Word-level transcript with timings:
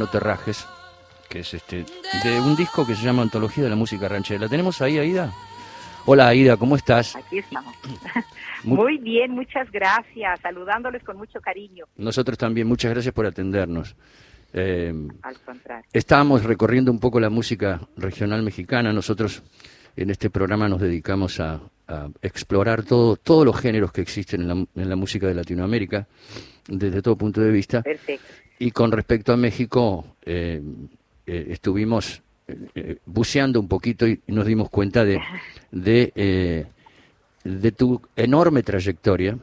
No 0.00 0.06
te 0.06 0.18
rajes, 0.18 0.66
que 1.28 1.40
es 1.40 1.52
este 1.52 1.84
de 2.24 2.40
un 2.40 2.56
disco 2.56 2.86
que 2.86 2.94
se 2.94 3.04
llama 3.04 3.20
Antología 3.20 3.64
de 3.64 3.68
la 3.68 3.76
Música 3.76 4.08
Ranchera. 4.08 4.40
¿La 4.40 4.48
tenemos 4.48 4.80
ahí, 4.80 4.96
Aida? 4.96 5.30
Hola, 6.06 6.28
Aida, 6.28 6.56
¿cómo 6.56 6.74
estás? 6.74 7.14
Aquí 7.16 7.36
estamos. 7.36 7.74
Muy 8.64 8.96
bien, 8.96 9.32
muchas 9.32 9.70
gracias. 9.70 10.40
Saludándoles 10.40 11.04
con 11.04 11.18
mucho 11.18 11.38
cariño. 11.42 11.84
Nosotros 11.98 12.38
también, 12.38 12.66
muchas 12.66 12.92
gracias 12.92 13.12
por 13.12 13.26
atendernos. 13.26 13.94
Eh, 14.54 14.90
Al 15.20 15.38
contrario. 15.40 15.84
Estábamos 15.92 16.44
recorriendo 16.44 16.90
un 16.90 16.98
poco 16.98 17.20
la 17.20 17.28
música 17.28 17.78
regional 17.98 18.42
mexicana. 18.42 18.94
Nosotros 18.94 19.42
en 19.96 20.08
este 20.08 20.30
programa 20.30 20.66
nos 20.66 20.80
dedicamos 20.80 21.40
a, 21.40 21.60
explorar 22.22 22.84
todo, 22.84 23.16
todos 23.16 23.44
los 23.44 23.60
géneros 23.60 23.92
que 23.92 24.00
existen 24.00 24.48
en 24.74 24.88
la, 24.88 24.96
música 24.96 25.26
de 25.26 25.34
Latinoamérica, 25.34 26.06
desde 26.68 27.02
todo 27.02 27.16
punto 27.16 27.42
de 27.42 27.50
vista. 27.50 27.82
Perfecto. 27.82 28.24
Y 28.60 28.70
con 28.70 28.92
respecto 28.92 29.32
a 29.32 29.36
México, 29.36 30.04
eh, 30.24 30.62
eh, 31.26 31.46
estuvimos 31.50 32.22
buceando 33.06 33.60
un 33.60 33.68
poquito 33.68 34.06
y 34.06 34.20
nos 34.26 34.44
dimos 34.44 34.70
cuenta 34.70 35.04
de, 35.04 35.20
de, 35.70 36.66
de 37.44 37.72
tu 37.72 38.00
enorme 38.16 38.62
trayectoria. 38.62 39.38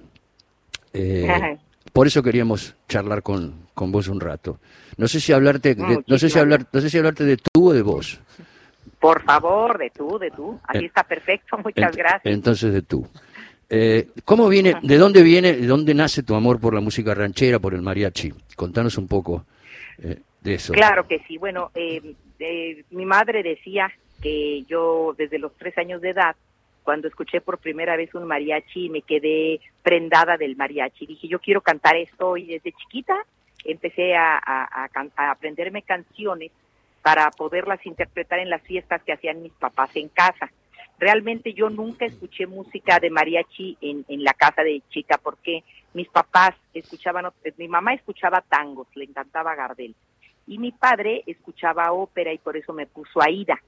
por 1.94 2.08
eso 2.08 2.22
queríamos 2.22 2.76
charlar 2.88 3.24
con, 3.24 3.68
con 3.74 3.92
vos 3.92 4.08
un 4.08 4.20
rato. 4.20 4.60
No 4.98 5.08
sé 5.08 5.20
si 5.20 5.32
hablarte, 5.32 5.76
de, 5.76 6.04
no 6.06 6.18
sé 6.18 6.30
si 6.30 6.40
hablar, 6.40 6.66
no 6.74 6.82
sé 6.82 6.90
si 6.90 6.98
hablarte 6.98 7.24
de 7.24 7.38
tú 7.38 7.70
o 7.70 7.74
de 7.74 7.84
vos. 7.84 8.20
Por 9.00 9.22
favor, 9.24 9.78
de 9.78 9.92
tú, 9.92 10.18
de 10.18 10.32
tú. 10.32 10.60
Eh, 10.74 10.86
está 10.86 11.04
perfecto. 11.04 11.58
Muchas 11.64 11.96
gracias. 11.96 12.22
Entonces 12.26 12.74
de 12.74 12.82
tú. 12.82 13.08
Eh, 13.70 14.08
¿Cómo 14.24 14.48
viene, 14.48 14.76
de 14.82 14.98
dónde 14.98 15.24
viene, 15.24 15.54
de 15.54 15.68
dónde 15.68 15.94
nace 15.94 16.24
tu 16.24 16.36
amor 16.36 16.60
por 16.60 16.74
la 16.74 16.82
música 16.82 17.14
ranchera, 17.14 17.60
por 17.60 17.74
el 17.74 17.82
mariachi? 17.82 18.34
Contanos 18.56 18.98
un 18.98 19.08
poco 19.08 19.46
eh, 20.02 20.20
de 20.42 20.54
eso. 20.54 20.74
Claro 20.74 21.08
que 21.08 21.20
sí. 21.28 21.38
Bueno, 21.38 21.72
mi 22.92 23.06
madre 23.06 23.44
decía 23.44 23.92
que 24.22 24.64
yo 24.64 25.14
desde 25.18 25.40
los 25.40 25.54
tres 25.58 25.78
años 25.78 26.02
de 26.02 26.10
edad, 26.10 26.36
cuando 26.84 27.10
escuché 27.10 27.42
por 27.42 27.58
primera 27.58 27.98
vez 27.98 28.16
un 28.16 28.26
mariachi, 28.26 28.90
me 28.90 29.02
quedé 29.02 29.60
prendada 29.84 30.38
del 30.38 30.56
mariachi. 30.56 31.06
Dije, 31.06 31.28
yo 31.28 31.40
quiero 31.40 31.62
cantar 31.62 31.98
esto 31.98 32.38
y 32.38 32.46
desde 32.46 32.72
chiquita 32.72 33.16
empecé 33.66 34.16
a, 34.16 34.38
a, 34.38 34.90
aprenderme 35.32 35.82
canciones 35.82 36.52
para 37.02 37.30
poderlas 37.32 37.86
interpretar 37.86 38.40
en 38.40 38.50
las 38.50 38.62
fiestas 38.62 39.02
que 39.04 39.14
hacían 39.14 39.42
mis 39.42 39.52
papás 39.54 39.90
en 39.96 40.08
casa. 40.10 40.50
Realmente 41.00 41.54
yo 41.54 41.70
nunca 41.70 42.06
escuché 42.06 42.48
música 42.48 43.00
de 43.00 43.10
mariachi 43.10 43.78
en, 43.82 44.04
en 44.08 44.24
la 44.24 44.34
casa 44.34 44.64
de 44.64 44.82
chica 44.90 45.20
porque 45.22 45.64
mis 45.94 46.08
papás 46.10 46.56
escuchaban, 46.74 47.28
mi 47.58 47.68
mamá 47.68 47.94
escuchaba 47.94 48.42
tangos, 48.42 48.88
le 48.96 49.06
encantaba 49.06 49.56
Gardel, 49.56 49.96
y 50.48 50.58
mi 50.58 50.72
padre 50.72 51.24
escuchaba 51.28 51.92
ópera 51.92 52.34
y 52.34 52.38
por 52.38 52.58
eso 52.58 52.74
me 52.74 52.88
puso 52.88 53.22
Aida. 53.22 53.60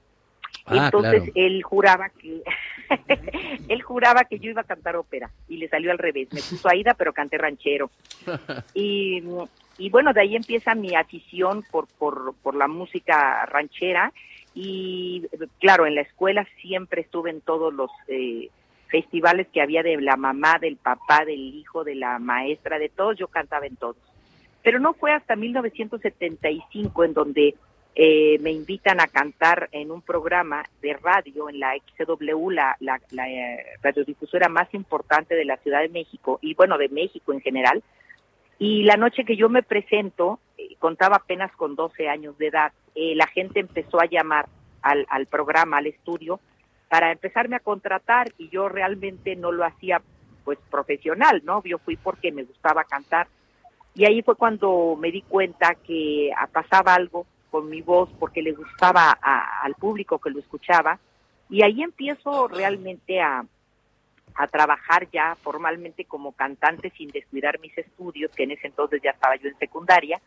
Ah, 0.66 0.86
Entonces 0.86 1.30
él 1.34 1.62
juraba 1.62 2.08
que 2.10 2.42
él 3.68 3.82
juraba 3.82 4.24
que 4.24 4.38
yo 4.38 4.50
iba 4.50 4.62
a 4.62 4.64
cantar 4.64 4.96
ópera 4.96 5.30
y 5.48 5.56
le 5.56 5.68
salió 5.68 5.90
al 5.90 5.98
revés. 5.98 6.28
Me 6.32 6.40
puso 6.40 6.68
Aida, 6.68 6.94
pero 6.94 7.12
canté 7.12 7.38
ranchero. 7.38 7.90
Y 8.74 9.22
y 9.80 9.88
bueno, 9.88 10.12
de 10.12 10.20
ahí 10.20 10.36
empieza 10.36 10.74
mi 10.74 10.94
afición 10.94 11.64
por, 11.70 11.86
por, 11.98 12.34
por 12.42 12.54
la 12.54 12.68
música 12.68 13.46
ranchera 13.46 14.12
y 14.62 15.26
claro, 15.58 15.86
en 15.86 15.94
la 15.94 16.02
escuela 16.02 16.46
siempre 16.60 17.00
estuve 17.00 17.30
en 17.30 17.40
todos 17.40 17.72
los 17.72 17.90
eh, 18.08 18.50
festivales 18.88 19.46
que 19.48 19.62
había 19.62 19.82
de 19.82 19.98
la 20.00 20.16
mamá, 20.16 20.58
del 20.60 20.76
papá, 20.76 21.24
del 21.24 21.54
hijo, 21.54 21.82
de 21.82 21.94
la 21.94 22.18
maestra, 22.18 22.78
de 22.78 22.90
todos, 22.90 23.16
yo 23.16 23.28
cantaba 23.28 23.66
en 23.66 23.76
todos. 23.76 23.96
Pero 24.62 24.78
no 24.78 24.92
fue 24.92 25.12
hasta 25.12 25.34
1975 25.34 27.04
en 27.04 27.14
donde 27.14 27.54
eh, 27.94 28.38
me 28.40 28.52
invitan 28.52 29.00
a 29.00 29.06
cantar 29.06 29.70
en 29.72 29.90
un 29.90 30.02
programa 30.02 30.66
de 30.82 30.92
radio 30.92 31.48
en 31.48 31.58
la 31.58 31.72
XW, 31.96 32.50
la, 32.50 32.76
la, 32.80 33.00
la 33.12 33.30
eh, 33.30 33.64
radiodifusora 33.82 34.50
más 34.50 34.72
importante 34.74 35.36
de 35.36 35.46
la 35.46 35.56
Ciudad 35.56 35.80
de 35.80 35.88
México 35.88 36.38
y 36.42 36.52
bueno, 36.52 36.76
de 36.76 36.90
México 36.90 37.32
en 37.32 37.40
general, 37.40 37.82
y 38.60 38.82
la 38.82 38.98
noche 38.98 39.24
que 39.24 39.36
yo 39.36 39.48
me 39.48 39.62
presento, 39.62 40.38
eh, 40.58 40.76
contaba 40.78 41.16
apenas 41.16 41.50
con 41.52 41.76
12 41.76 42.10
años 42.10 42.36
de 42.36 42.48
edad, 42.48 42.72
eh, 42.94 43.14
la 43.16 43.26
gente 43.26 43.58
empezó 43.58 43.98
a 43.98 44.04
llamar 44.04 44.50
al, 44.82 45.06
al 45.08 45.26
programa, 45.26 45.78
al 45.78 45.86
estudio, 45.86 46.40
para 46.88 47.12
empezarme 47.12 47.56
a 47.56 47.60
contratar 47.60 48.32
y 48.38 48.48
yo 48.48 48.68
realmente 48.68 49.36
no 49.36 49.52
lo 49.52 49.64
hacía 49.64 50.02
pues 50.44 50.58
profesional, 50.70 51.42
¿no? 51.44 51.62
Yo 51.64 51.78
fui 51.78 51.96
porque 51.96 52.32
me 52.32 52.44
gustaba 52.44 52.84
cantar. 52.84 53.28
Y 53.94 54.04
ahí 54.04 54.22
fue 54.22 54.36
cuando 54.36 54.96
me 54.98 55.10
di 55.10 55.22
cuenta 55.22 55.74
que 55.74 56.30
pasaba 56.52 56.94
algo 56.94 57.26
con 57.50 57.68
mi 57.68 57.82
voz 57.82 58.10
porque 58.18 58.42
le 58.42 58.52
gustaba 58.52 59.10
al 59.10 59.74
público 59.74 60.18
que 60.18 60.30
lo 60.30 60.40
escuchaba. 60.40 60.98
Y 61.48 61.62
ahí 61.62 61.82
empiezo 61.82 62.48
realmente 62.48 63.20
a, 63.20 63.44
a 64.34 64.46
trabajar 64.46 65.08
ya 65.12 65.36
formalmente 65.42 66.04
como 66.04 66.32
cantante 66.32 66.90
sin 66.96 67.08
descuidar 67.08 67.58
mis 67.60 67.76
estudios, 67.76 68.30
que 68.32 68.44
en 68.44 68.52
ese 68.52 68.68
entonces 68.68 69.00
ya 69.02 69.10
estaba 69.10 69.36
yo 69.36 69.48
en 69.48 69.58
secundaria, 69.58 70.20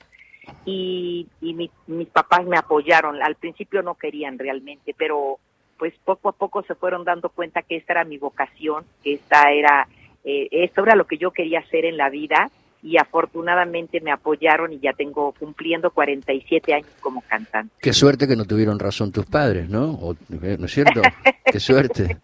y, 0.66 1.28
y 1.42 1.54
mis 1.88 2.08
papás 2.10 2.46
me 2.46 2.58
apoyaron. 2.58 3.22
Al 3.22 3.36
principio 3.36 3.82
no 3.82 3.96
querían 3.96 4.38
realmente, 4.38 4.96
pero 4.98 5.40
pues 5.78 5.94
poco 6.06 6.30
a 6.30 6.32
poco 6.32 6.64
se 6.64 6.76
fueron 6.76 7.04
dando 7.04 7.30
cuenta 7.30 7.62
que 7.62 7.76
esta 7.76 7.94
era 7.94 8.06
mi 8.06 8.18
vocación, 8.18 8.86
que 9.04 9.16
esta 9.16 9.52
era, 9.52 9.88
eh, 10.24 10.48
esto 10.52 10.84
era 10.84 10.96
lo 10.96 11.06
que 11.06 11.18
yo 11.18 11.32
quería 11.32 11.60
hacer 11.60 11.86
en 11.86 11.98
la 11.98 12.10
vida 12.10 12.50
y 12.82 12.98
afortunadamente 12.98 14.02
me 14.02 14.12
apoyaron 14.12 14.74
y 14.74 14.80
ya 14.80 14.92
tengo 14.94 15.34
cumpliendo 15.34 15.92
47 15.92 16.74
años 16.74 16.88
como 17.00 17.22
cantante. 17.22 17.74
Qué 17.82 17.94
suerte 17.94 18.28
que 18.28 18.36
no 18.36 18.46
tuvieron 18.46 18.78
razón 18.78 19.12
tus 19.12 19.26
padres, 19.26 19.70
¿no? 19.70 20.16
Eh, 20.42 20.58
¿No 20.60 20.66
es 20.66 20.72
cierto? 20.72 21.02
Qué 21.46 21.60
suerte. 21.60 22.18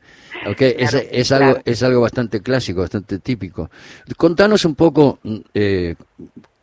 Okay, 0.46 0.76
es, 0.78 1.32
algo, 1.32 1.60
es 1.64 1.82
algo 1.84 2.02
bastante 2.02 2.42
clásico, 2.42 2.82
bastante 2.82 3.20
típico. 3.20 3.70
Contanos 4.18 4.66
un 4.66 4.76
poco, 4.76 5.20
mm, 5.24 5.38
eh, 5.54 5.96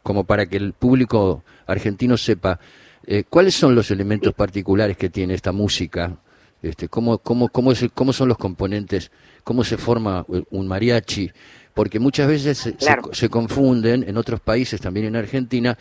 como 0.07 0.23
para 0.23 0.47
que 0.47 0.57
el 0.57 0.73
público 0.73 1.43
argentino 1.67 2.17
sepa, 2.17 2.61
eh, 3.05 3.25
¿cuáles 3.29 3.57
son 3.57 3.75
los 3.75 3.91
elementos 3.91 4.33
particulares 4.35 4.97
que 4.97 5.11
tiene 5.11 5.35
esta 5.35 5.51
música? 5.51 6.17
Este, 6.63 6.89
¿cómo, 6.89 7.19
cómo, 7.19 7.49
cómo, 7.49 7.73
es, 7.73 7.85
¿Cómo 7.93 8.13
son 8.13 8.29
los 8.29 8.39
componentes? 8.39 9.11
¿Cómo 9.43 9.65
se 9.65 9.77
forma 9.77 10.25
un 10.51 10.69
mariachi? 10.69 11.33
Porque 11.75 11.99
muchas 11.99 12.29
veces 12.29 12.57
se, 12.57 12.77
se 13.11 13.29
confunden 13.29 14.05
en 14.09 14.17
otros 14.17 14.39
países, 14.39 14.81
también 14.81 15.07
en 15.07 15.17
Argentina, 15.17 15.77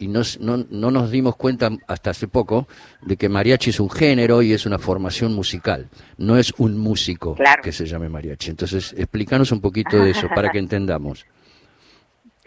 y 0.00 0.08
no, 0.08 0.22
no, 0.40 0.90
nos 0.90 1.12
dimos 1.12 1.36
cuenta 1.36 1.70
hasta 1.86 2.10
hace 2.10 2.26
poco 2.26 2.66
de 3.02 3.16
que 3.16 3.28
mariachi 3.28 3.70
es 3.70 3.78
un 3.78 3.90
género 3.90 4.42
y 4.42 4.54
es 4.54 4.66
una 4.66 4.80
formación 4.80 5.34
musical, 5.34 5.88
no 6.16 6.36
es 6.36 6.52
un 6.58 6.76
músico 6.78 7.36
que 7.62 7.70
se 7.70 7.86
llame 7.86 8.08
mariachi. 8.08 8.50
Entonces, 8.50 8.92
explícanos 8.98 9.52
un 9.52 9.60
poquito 9.60 9.98
de 9.98 10.10
eso 10.10 10.28
para 10.34 10.50
que 10.50 10.58
entendamos. 10.66 11.26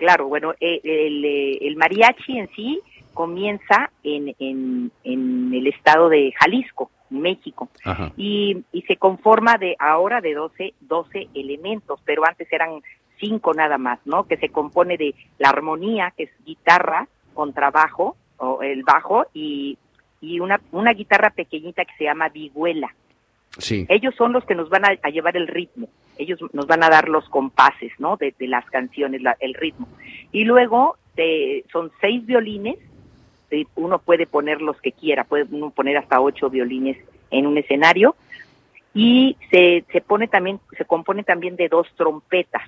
Claro, 0.01 0.27
bueno, 0.29 0.53
eh, 0.59 0.81
el, 0.83 1.23
eh, 1.23 1.59
el, 1.61 1.75
mariachi 1.75 2.39
en 2.39 2.49
sí 2.55 2.81
comienza 3.13 3.91
en, 4.03 4.33
en, 4.39 4.91
en 5.03 5.53
el 5.53 5.67
estado 5.67 6.09
de 6.09 6.33
Jalisco, 6.39 6.89
México, 7.11 7.69
y, 8.17 8.63
y 8.71 8.81
se 8.81 8.97
conforma 8.97 9.59
de 9.59 9.75
ahora 9.77 10.19
de 10.19 10.33
12, 10.33 10.73
12 10.79 11.27
elementos, 11.35 12.01
pero 12.03 12.25
antes 12.25 12.51
eran 12.51 12.81
cinco 13.19 13.53
nada 13.53 13.77
más, 13.77 13.99
¿no? 14.05 14.25
Que 14.25 14.37
se 14.37 14.49
compone 14.49 14.97
de 14.97 15.13
la 15.37 15.49
armonía, 15.49 16.11
que 16.17 16.23
es 16.23 16.31
guitarra, 16.47 17.07
contrabajo 17.35 18.15
o 18.37 18.63
el 18.63 18.81
bajo 18.81 19.27
y, 19.35 19.77
y 20.19 20.39
una, 20.39 20.59
una 20.71 20.93
guitarra 20.93 21.29
pequeñita 21.29 21.85
que 21.85 21.93
se 21.95 22.05
llama 22.05 22.29
vihuela. 22.29 22.91
Sí. 23.59 23.85
Ellos 23.87 24.15
son 24.17 24.33
los 24.33 24.43
que 24.45 24.55
nos 24.55 24.67
van 24.69 24.83
a, 24.85 25.09
llevar 25.11 25.37
el 25.37 25.47
ritmo, 25.47 25.89
ellos 26.21 26.39
nos 26.53 26.67
van 26.67 26.83
a 26.83 26.89
dar 26.89 27.09
los 27.09 27.27
compases, 27.29 27.91
¿no? 27.99 28.17
De, 28.17 28.33
las 28.39 28.65
canciones, 28.69 29.21
el 29.39 29.53
ritmo. 29.53 29.87
Y 30.31 30.45
luego 30.45 30.97
son 31.71 31.91
seis 31.99 32.25
violines, 32.25 32.77
uno 33.75 33.99
puede 33.99 34.25
poner 34.27 34.61
los 34.61 34.79
que 34.81 34.91
quiera, 34.91 35.23
puede 35.25 35.45
uno 35.51 35.71
poner 35.71 35.97
hasta 35.97 36.21
ocho 36.21 36.49
violines 36.49 36.97
en 37.29 37.45
un 37.47 37.57
escenario 37.57 38.15
y 38.93 39.37
se, 39.51 39.83
se 39.91 40.01
pone 40.01 40.27
también, 40.27 40.59
se 40.77 40.85
compone 40.85 41.23
también 41.23 41.55
de 41.55 41.67
dos 41.67 41.87
trompetas 41.95 42.63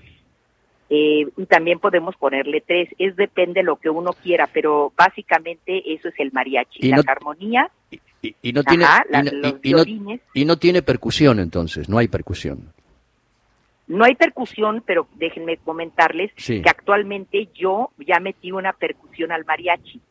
eh, 0.89 1.27
y 1.37 1.45
también 1.47 1.79
podemos 1.79 2.15
ponerle 2.17 2.61
tres, 2.61 2.89
es 2.99 3.15
depende 3.15 3.61
de 3.61 3.63
lo 3.63 3.77
que 3.77 3.89
uno 3.89 4.13
quiera, 4.13 4.47
pero 4.51 4.93
básicamente 4.95 5.81
eso 5.91 6.09
es 6.09 6.13
el 6.19 6.31
mariachi, 6.31 6.89
las 6.89 7.07
armonías. 7.07 7.71
Y, 8.21 8.53
no 8.53 8.63
tiene, 8.63 8.85
y, 10.33 10.45
no, 10.45 10.57
tiene 10.57 10.81
percusión 10.81 11.39
entonces, 11.39 11.89
no 11.89 11.97
hay 11.97 12.07
percusión. 12.07 12.71
No 13.87 14.05
hay 14.05 14.15
percusión, 14.15 14.81
pero 14.85 15.07
déjenme 15.15 15.57
comentarles 15.57 16.31
que 16.35 16.63
actualmente 16.65 17.49
yo 17.53 17.89
ya 17.97 18.19
metí 18.19 18.51
una 18.51 18.73
percusión 18.73 19.31
al 19.31 19.45
mariachi. 19.45 20.01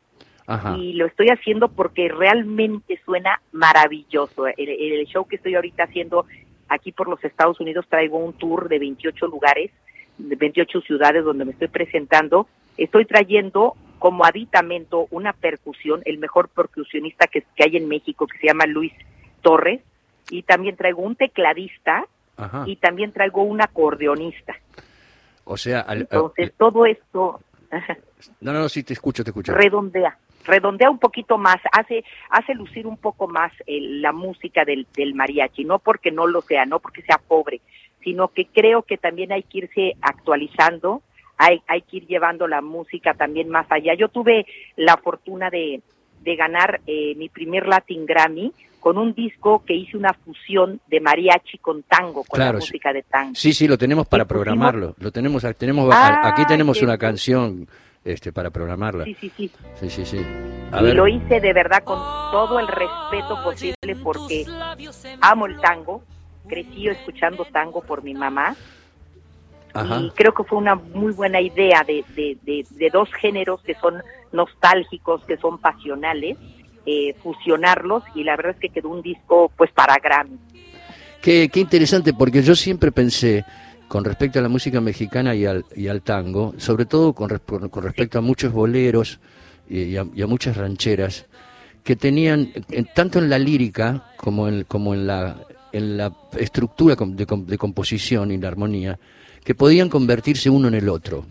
Y 0.77 0.93
lo 0.95 1.07
estoy 1.07 1.29
haciendo 1.29 1.69
porque 1.69 2.09
realmente 2.09 3.01
suena 3.07 3.41
maravilloso. 3.53 4.47
El, 4.47 4.69
el, 4.69 5.07
show 5.07 5.27
que 5.27 5.37
estoy 5.37 5.55
ahorita 5.55 5.85
haciendo 5.85 6.27
aquí 6.69 6.93
por 6.93 7.09
los 7.09 7.25
Estados 7.25 7.59
Unidos 7.61 7.87
traigo 7.89 8.19
un 8.19 8.35
tour 8.35 8.69
de 8.69 8.79
28 8.79 9.27
lugares 9.29 9.71
de 10.19 10.37
28 10.37 10.81
ciudades 10.83 11.25
donde 11.25 11.45
me 11.45 11.53
estoy 11.53 11.69
presentando, 11.69 12.47
estoy 12.77 13.05
trayendo 13.05 13.75
como 13.99 14.25
aditamento 14.25 15.07
una 15.11 15.33
percusión, 15.33 16.03
el 16.05 16.19
mejor 16.19 16.49
percusionista 16.49 17.27
que, 17.27 17.45
que 17.55 17.65
hay 17.65 17.77
en 17.77 17.89
México, 17.89 18.27
que 18.27 18.39
se 18.39 18.49
llama 18.49 18.67
Luis 18.67 18.93
Torres, 19.43 19.81
y 20.31 20.43
también 20.43 20.77
traigo 20.77 21.03
un 21.03 21.17
tecladista 21.17 22.07
y 22.67 22.77
también 22.77 23.13
traigo 23.13 23.43
un 23.43 23.61
acordeonista. 23.61 24.55
O 25.45 25.57
sea, 25.57 25.85
entonces 25.89 26.53
todo 26.57 26.87
esto 26.87 27.41
no, 28.41 28.53
no, 28.53 28.69
sí 28.69 28.83
te 28.83 28.93
escucho, 28.93 29.25
te 29.25 29.31
escucho. 29.31 29.55
Redondea, 29.55 30.17
redondea 30.45 30.91
un 30.91 30.99
poquito 30.99 31.39
más, 31.39 31.57
hace 31.73 32.05
hace 32.31 32.55
lucir 32.55 32.87
un 32.87 32.97
poco 32.97 33.29
más 33.29 33.53
la 33.67 34.13
música 34.13 34.65
del, 34.65 34.87
del 34.95 35.15
mariachi, 35.15 35.65
no 35.65 35.79
porque 35.79 36.11
no 36.11 36.27
lo 36.27 36.43
sea, 36.43 36.67
no 36.67 36.81
porque 36.81 37.03
sea 37.03 37.19
pobre, 37.19 37.61
sino 38.03 38.29
que 38.29 38.47
creo 38.47 38.83
que 38.83 38.99
también 38.99 39.33
hay 39.33 39.43
que 39.43 39.59
irse 39.59 39.97
actualizando, 40.03 41.03
hay, 41.39 41.63
hay 41.67 41.83
que 41.83 41.99
ir 41.99 42.07
llevando 42.07 42.47
la 42.47 42.61
música 42.61 43.15
también 43.15 43.49
más 43.49 43.67
allá. 43.71 43.95
Yo 43.95 44.09
tuve 44.09 44.47
la 44.77 44.97
fortuna 44.97 45.51
de, 45.51 45.81
de 46.23 46.37
ganar 46.37 46.81
eh, 46.87 47.15
mi 47.17 47.29
primer 47.29 47.67
Latin 47.67 48.07
Grammy 48.07 48.53
con 48.83 48.99
un 48.99 49.15
disco 49.15 49.63
que 49.65 49.75
hice 49.75 49.97
una 49.97 50.13
fusión 50.13 50.81
de 50.89 51.01
mariachi 51.01 51.59
con 51.59 51.85
tango, 51.85 52.25
con 52.25 52.41
la 52.41 52.53
música 52.53 52.93
de 52.93 53.05
tango. 53.05 53.35
Sí, 53.37 53.53
sí, 53.53 53.69
lo 53.69 53.79
tenemos 53.79 54.09
para 54.09 54.25
programarlo. 54.25 54.97
Lo 54.99 55.13
tenemos, 55.13 55.45
tenemos 55.57 55.89
ah, 55.93 56.21
aquí 56.25 56.45
tenemos 56.47 56.83
una 56.83 56.99
canción 56.99 57.69
este, 58.05 58.33
para 58.33 58.51
programarla. 58.51 59.05
Sí, 59.05 59.17
sí, 59.21 59.33
sí. 59.37 59.51
Sí, 59.79 59.89
sí, 59.89 60.05
sí. 60.05 60.17
y 60.81 60.93
lo 60.95 61.07
hice 61.07 61.41
de 61.41 61.53
verdad 61.53 61.85
con 61.85 61.99
todo 62.33 62.59
el 62.59 62.67
respeto 62.67 63.41
posible 63.45 63.97
porque 64.03 64.45
amo 65.21 65.47
el 65.47 65.61
tango, 65.61 66.03
crecí 66.49 66.89
escuchando 66.89 67.45
tango 67.53 67.83
por 67.83 68.03
mi 68.03 68.15
mamá. 68.15 68.57
Y 69.75 70.11
creo 70.11 70.35
que 70.35 70.43
fue 70.43 70.59
una 70.59 70.75
muy 70.75 71.13
buena 71.13 71.41
idea 71.41 71.85
de, 71.85 72.05
de, 72.17 72.67
de 72.69 72.91
dos 72.91 73.09
géneros 73.15 73.63
que 73.63 73.75
son 73.77 74.03
nostálgicos, 74.33 75.25
que 75.25 75.37
son 75.37 75.59
pasionales 75.59 76.39
eh, 76.85 77.15
fusionarlos 77.23 78.03
y 78.13 78.25
la 78.25 78.35
verdad 78.35 78.57
es 78.57 78.59
que 78.59 78.69
quedó 78.69 78.89
un 78.89 79.03
disco 79.03 79.53
pues 79.57 79.71
para 79.71 79.99
Grammy. 79.99 80.37
Qué, 81.21 81.49
qué 81.49 81.61
interesante, 81.61 82.13
porque 82.13 82.43
yo 82.43 82.57
siempre 82.57 82.91
pensé 82.91 83.45
con 83.87 84.03
respecto 84.03 84.41
a 84.41 84.43
la 84.43 84.49
música 84.49 84.81
mexicana 84.81 85.33
y 85.33 85.47
al, 85.47 85.65
y 85.77 85.87
al 85.87 86.03
tango, 86.03 86.55
sobre 86.57 86.87
todo 86.87 87.13
con, 87.13 87.29
con 87.39 87.85
respecto 87.85 88.19
a 88.19 88.21
muchos 88.21 88.53
boleros 88.53 89.21
y 89.69 89.97
a, 89.97 90.27
muchas 90.27 90.57
rancheras, 90.57 91.27
que 91.85 91.95
tenían, 91.95 92.51
tanto 92.97 93.21
en 93.21 93.31
la 93.31 93.39
lírica 93.39 94.09
como 94.17 94.49
en, 94.49 94.65
como 94.65 94.93
en, 94.93 95.07
la, 95.07 95.37
en 95.71 95.97
la 95.97 96.13
estructura 96.37 96.97
de, 96.97 97.27
de 97.47 97.59
composición 97.59 98.33
y 98.33 98.39
la 98.39 98.49
armonía, 98.49 98.99
que 99.45 99.55
podían 99.55 99.89
convertirse 99.89 100.51
uno 100.51 100.67
en 100.67 100.75
el 100.75 100.89
otro. 100.89 101.27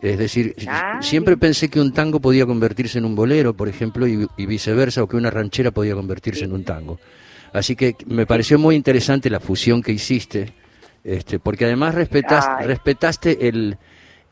Es 0.00 0.18
decir, 0.18 0.56
siempre 1.00 1.36
pensé 1.36 1.68
que 1.68 1.80
un 1.80 1.92
tango 1.92 2.20
podía 2.20 2.46
convertirse 2.46 2.98
en 2.98 3.04
un 3.04 3.14
bolero, 3.14 3.54
por 3.54 3.68
ejemplo, 3.68 4.06
y, 4.06 4.46
viceversa, 4.46 5.02
o 5.02 5.08
que 5.08 5.16
una 5.16 5.30
ranchera 5.30 5.70
podía 5.72 5.94
convertirse 5.94 6.44
en 6.44 6.52
un 6.52 6.64
tango. 6.64 6.98
Así 7.52 7.76
que 7.76 7.96
me 8.06 8.26
pareció 8.26 8.58
muy 8.58 8.76
interesante 8.76 9.28
la 9.28 9.40
fusión 9.40 9.82
que 9.82 9.92
hiciste, 9.92 10.54
este, 11.04 11.38
porque 11.38 11.66
además 11.66 11.94
respetaste 11.94 13.48
el, 13.48 13.76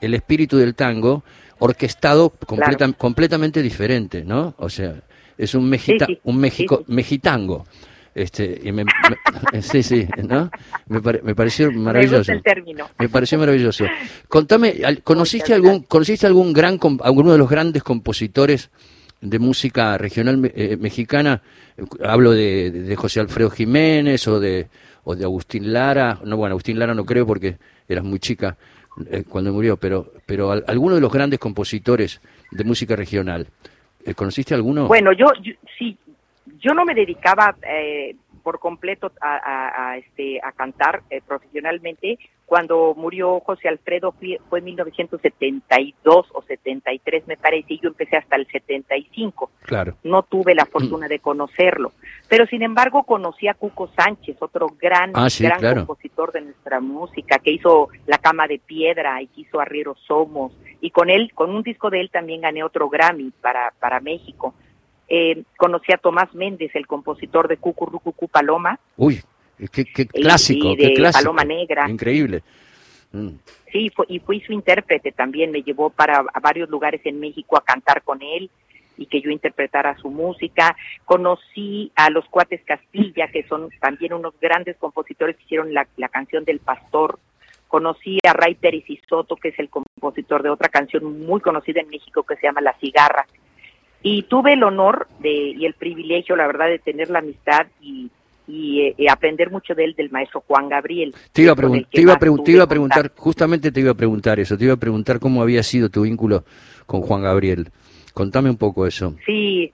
el 0.00 0.14
espíritu 0.14 0.56
del 0.56 0.74
tango 0.74 1.22
orquestado 1.58 2.30
completamente 2.30 3.62
diferente, 3.62 4.24
¿no? 4.24 4.54
O 4.58 4.70
sea, 4.70 5.02
es 5.36 5.54
un, 5.54 5.68
mexita, 5.68 6.06
un 6.24 6.38
México, 6.38 6.84
mexitango. 6.86 7.66
Este, 8.18 8.60
y 8.64 8.72
me, 8.72 8.84
sí, 9.62 9.80
sí, 9.80 10.08
¿no? 10.28 10.50
Me, 10.88 11.34
pareció 11.36 11.70
maravilloso. 11.70 12.32
Me, 12.98 13.08
pareció 13.08 13.38
maravilloso. 13.38 13.84
Contame, 14.26 14.74
¿conociste 15.04 15.54
algún, 15.54 15.84
¿conociste 15.84 16.26
algún 16.26 16.52
gran, 16.52 16.80
alguno 17.04 17.30
de 17.30 17.38
los 17.38 17.48
grandes 17.48 17.84
compositores 17.84 18.72
de 19.20 19.38
música 19.38 19.96
regional 19.98 20.50
eh, 20.52 20.76
mexicana? 20.80 21.42
Hablo 22.04 22.32
de, 22.32 22.92
José 22.98 23.20
Alfredo 23.20 23.50
Jiménez 23.50 24.26
o 24.26 24.40
de, 24.40 24.66
o 25.04 25.14
de 25.14 25.22
Agustín 25.22 25.72
Lara. 25.72 26.18
No, 26.24 26.36
bueno, 26.36 26.54
Agustín 26.54 26.76
Lara 26.76 26.94
no 26.94 27.04
creo 27.04 27.24
porque 27.24 27.56
eras 27.88 28.02
muy 28.02 28.18
chica 28.18 28.56
eh, 29.12 29.22
cuando 29.28 29.52
murió, 29.52 29.76
pero, 29.76 30.12
pero 30.26 30.50
alguno 30.50 30.96
de 30.96 31.00
los 31.00 31.12
grandes 31.12 31.38
compositores 31.38 32.20
de 32.50 32.64
música 32.64 32.96
regional. 32.96 33.46
Eh, 34.04 34.14
¿Conociste 34.14 34.56
alguno? 34.56 34.88
Bueno, 34.88 35.12
yo 35.12 35.26
sí, 35.78 35.96
yo 36.58 36.74
no 36.74 36.84
me 36.84 36.94
dedicaba 36.94 37.56
eh, 37.62 38.16
por 38.42 38.60
completo 38.60 39.12
a, 39.20 39.96
este, 39.98 40.40
a 40.42 40.52
cantar 40.52 41.02
eh, 41.10 41.20
profesionalmente. 41.26 42.18
Cuando 42.46 42.94
murió 42.96 43.40
José 43.40 43.68
Alfredo 43.68 44.12
fue, 44.12 44.58
en 44.58 44.64
1972 44.64 46.26
o 46.32 46.42
73, 46.42 47.26
me 47.26 47.36
parece, 47.36 47.74
y 47.74 47.80
yo 47.80 47.88
empecé 47.88 48.16
hasta 48.16 48.36
el 48.36 48.46
75. 48.46 49.50
Claro. 49.64 49.96
No 50.02 50.22
tuve 50.22 50.54
la 50.54 50.64
fortuna 50.64 51.08
de 51.08 51.18
conocerlo. 51.18 51.92
Pero 52.26 52.46
sin 52.46 52.62
embargo 52.62 53.02
conocí 53.02 53.48
a 53.48 53.54
Cuco 53.54 53.90
Sánchez, 53.94 54.38
otro 54.40 54.68
gran, 54.80 55.12
ah, 55.14 55.28
gran 55.38 55.84
compositor 55.84 56.32
de 56.32 56.40
nuestra 56.40 56.80
música, 56.80 57.38
que 57.38 57.50
hizo 57.50 57.90
La 58.06 58.16
Cama 58.16 58.46
de 58.46 58.58
Piedra 58.58 59.20
y 59.20 59.26
que 59.26 59.42
hizo 59.42 59.60
Arriero 59.60 59.94
Somos. 60.06 60.52
Y 60.80 60.90
con 60.90 61.10
él, 61.10 61.32
con 61.34 61.50
un 61.50 61.62
disco 61.62 61.90
de 61.90 62.00
él 62.00 62.08
también 62.10 62.40
gané 62.40 62.64
otro 62.64 62.88
Grammy 62.88 63.30
para, 63.42 63.74
para 63.78 64.00
México. 64.00 64.54
Eh, 65.08 65.42
conocí 65.56 65.92
a 65.92 65.98
Tomás 65.98 66.34
Méndez, 66.34 66.70
el 66.74 66.86
compositor 66.86 67.48
de 67.48 67.56
Cucurrucucú 67.56 68.28
Paloma. 68.28 68.78
Uy, 68.96 69.22
qué, 69.72 69.84
clásico, 70.06 70.76
qué 70.76 70.92
clásico. 70.94 71.24
Paloma 71.24 71.44
Negra. 71.44 71.88
Increíble. 71.88 72.42
Mm. 73.12 73.30
Sí, 73.72 73.90
y 74.08 74.18
fui 74.20 74.40
su 74.40 74.52
intérprete 74.52 75.12
también, 75.12 75.50
me 75.50 75.62
llevó 75.62 75.90
para 75.90 76.24
varios 76.42 76.68
lugares 76.68 77.00
en 77.04 77.20
México 77.20 77.56
a 77.56 77.64
cantar 77.64 78.02
con 78.02 78.22
él 78.22 78.50
y 78.96 79.06
que 79.06 79.20
yo 79.20 79.30
interpretara 79.30 79.96
su 79.98 80.10
música. 80.10 80.76
Conocí 81.04 81.92
a 81.94 82.10
los 82.10 82.24
Cuates 82.26 82.62
Castilla, 82.64 83.28
que 83.28 83.44
son 83.44 83.70
también 83.80 84.12
unos 84.12 84.34
grandes 84.40 84.76
compositores 84.76 85.36
que 85.36 85.44
hicieron 85.44 85.72
la, 85.72 85.86
la 85.96 86.08
canción 86.08 86.44
del 86.44 86.58
Pastor. 86.58 87.18
Conocí 87.68 88.18
a 88.26 88.32
Ray 88.32 88.54
Pérez 88.54 88.84
Soto, 89.08 89.36
que 89.36 89.48
es 89.48 89.58
el 89.58 89.68
compositor 89.70 90.42
de 90.42 90.50
otra 90.50 90.68
canción 90.68 91.26
muy 91.26 91.40
conocida 91.40 91.80
en 91.80 91.88
México 91.88 92.24
que 92.24 92.36
se 92.36 92.46
llama 92.46 92.60
La 92.60 92.76
Cigarra. 92.78 93.26
Y 94.02 94.22
tuve 94.24 94.52
el 94.52 94.62
honor 94.62 95.08
de, 95.18 95.30
y 95.30 95.66
el 95.66 95.74
privilegio, 95.74 96.36
la 96.36 96.46
verdad, 96.46 96.68
de 96.68 96.78
tener 96.78 97.10
la 97.10 97.18
amistad 97.18 97.66
y, 97.80 98.10
y, 98.46 98.94
eh, 98.96 99.06
aprender 99.10 99.50
mucho 99.50 99.74
de 99.74 99.84
él, 99.84 99.94
del 99.94 100.10
maestro 100.10 100.42
Juan 100.46 100.68
Gabriel. 100.68 101.14
Te 101.32 101.42
iba, 101.42 101.52
a, 101.52 101.56
te 101.56 102.00
iba, 102.00 102.14
a 102.14 102.68
preguntar, 102.68 103.12
justamente 103.16 103.72
te 103.72 103.80
iba 103.80 103.90
a 103.90 103.94
preguntar 103.94 104.38
eso, 104.40 104.56
te 104.56 104.64
iba 104.64 104.74
a 104.74 104.78
preguntar 104.78 105.18
cómo 105.18 105.42
había 105.42 105.62
sido 105.62 105.88
tu 105.88 106.02
vínculo 106.02 106.44
con 106.86 107.02
Juan 107.02 107.22
Gabriel. 107.22 107.70
Contame 108.14 108.50
un 108.50 108.56
poco 108.56 108.86
eso. 108.86 109.14
Sí, 109.26 109.72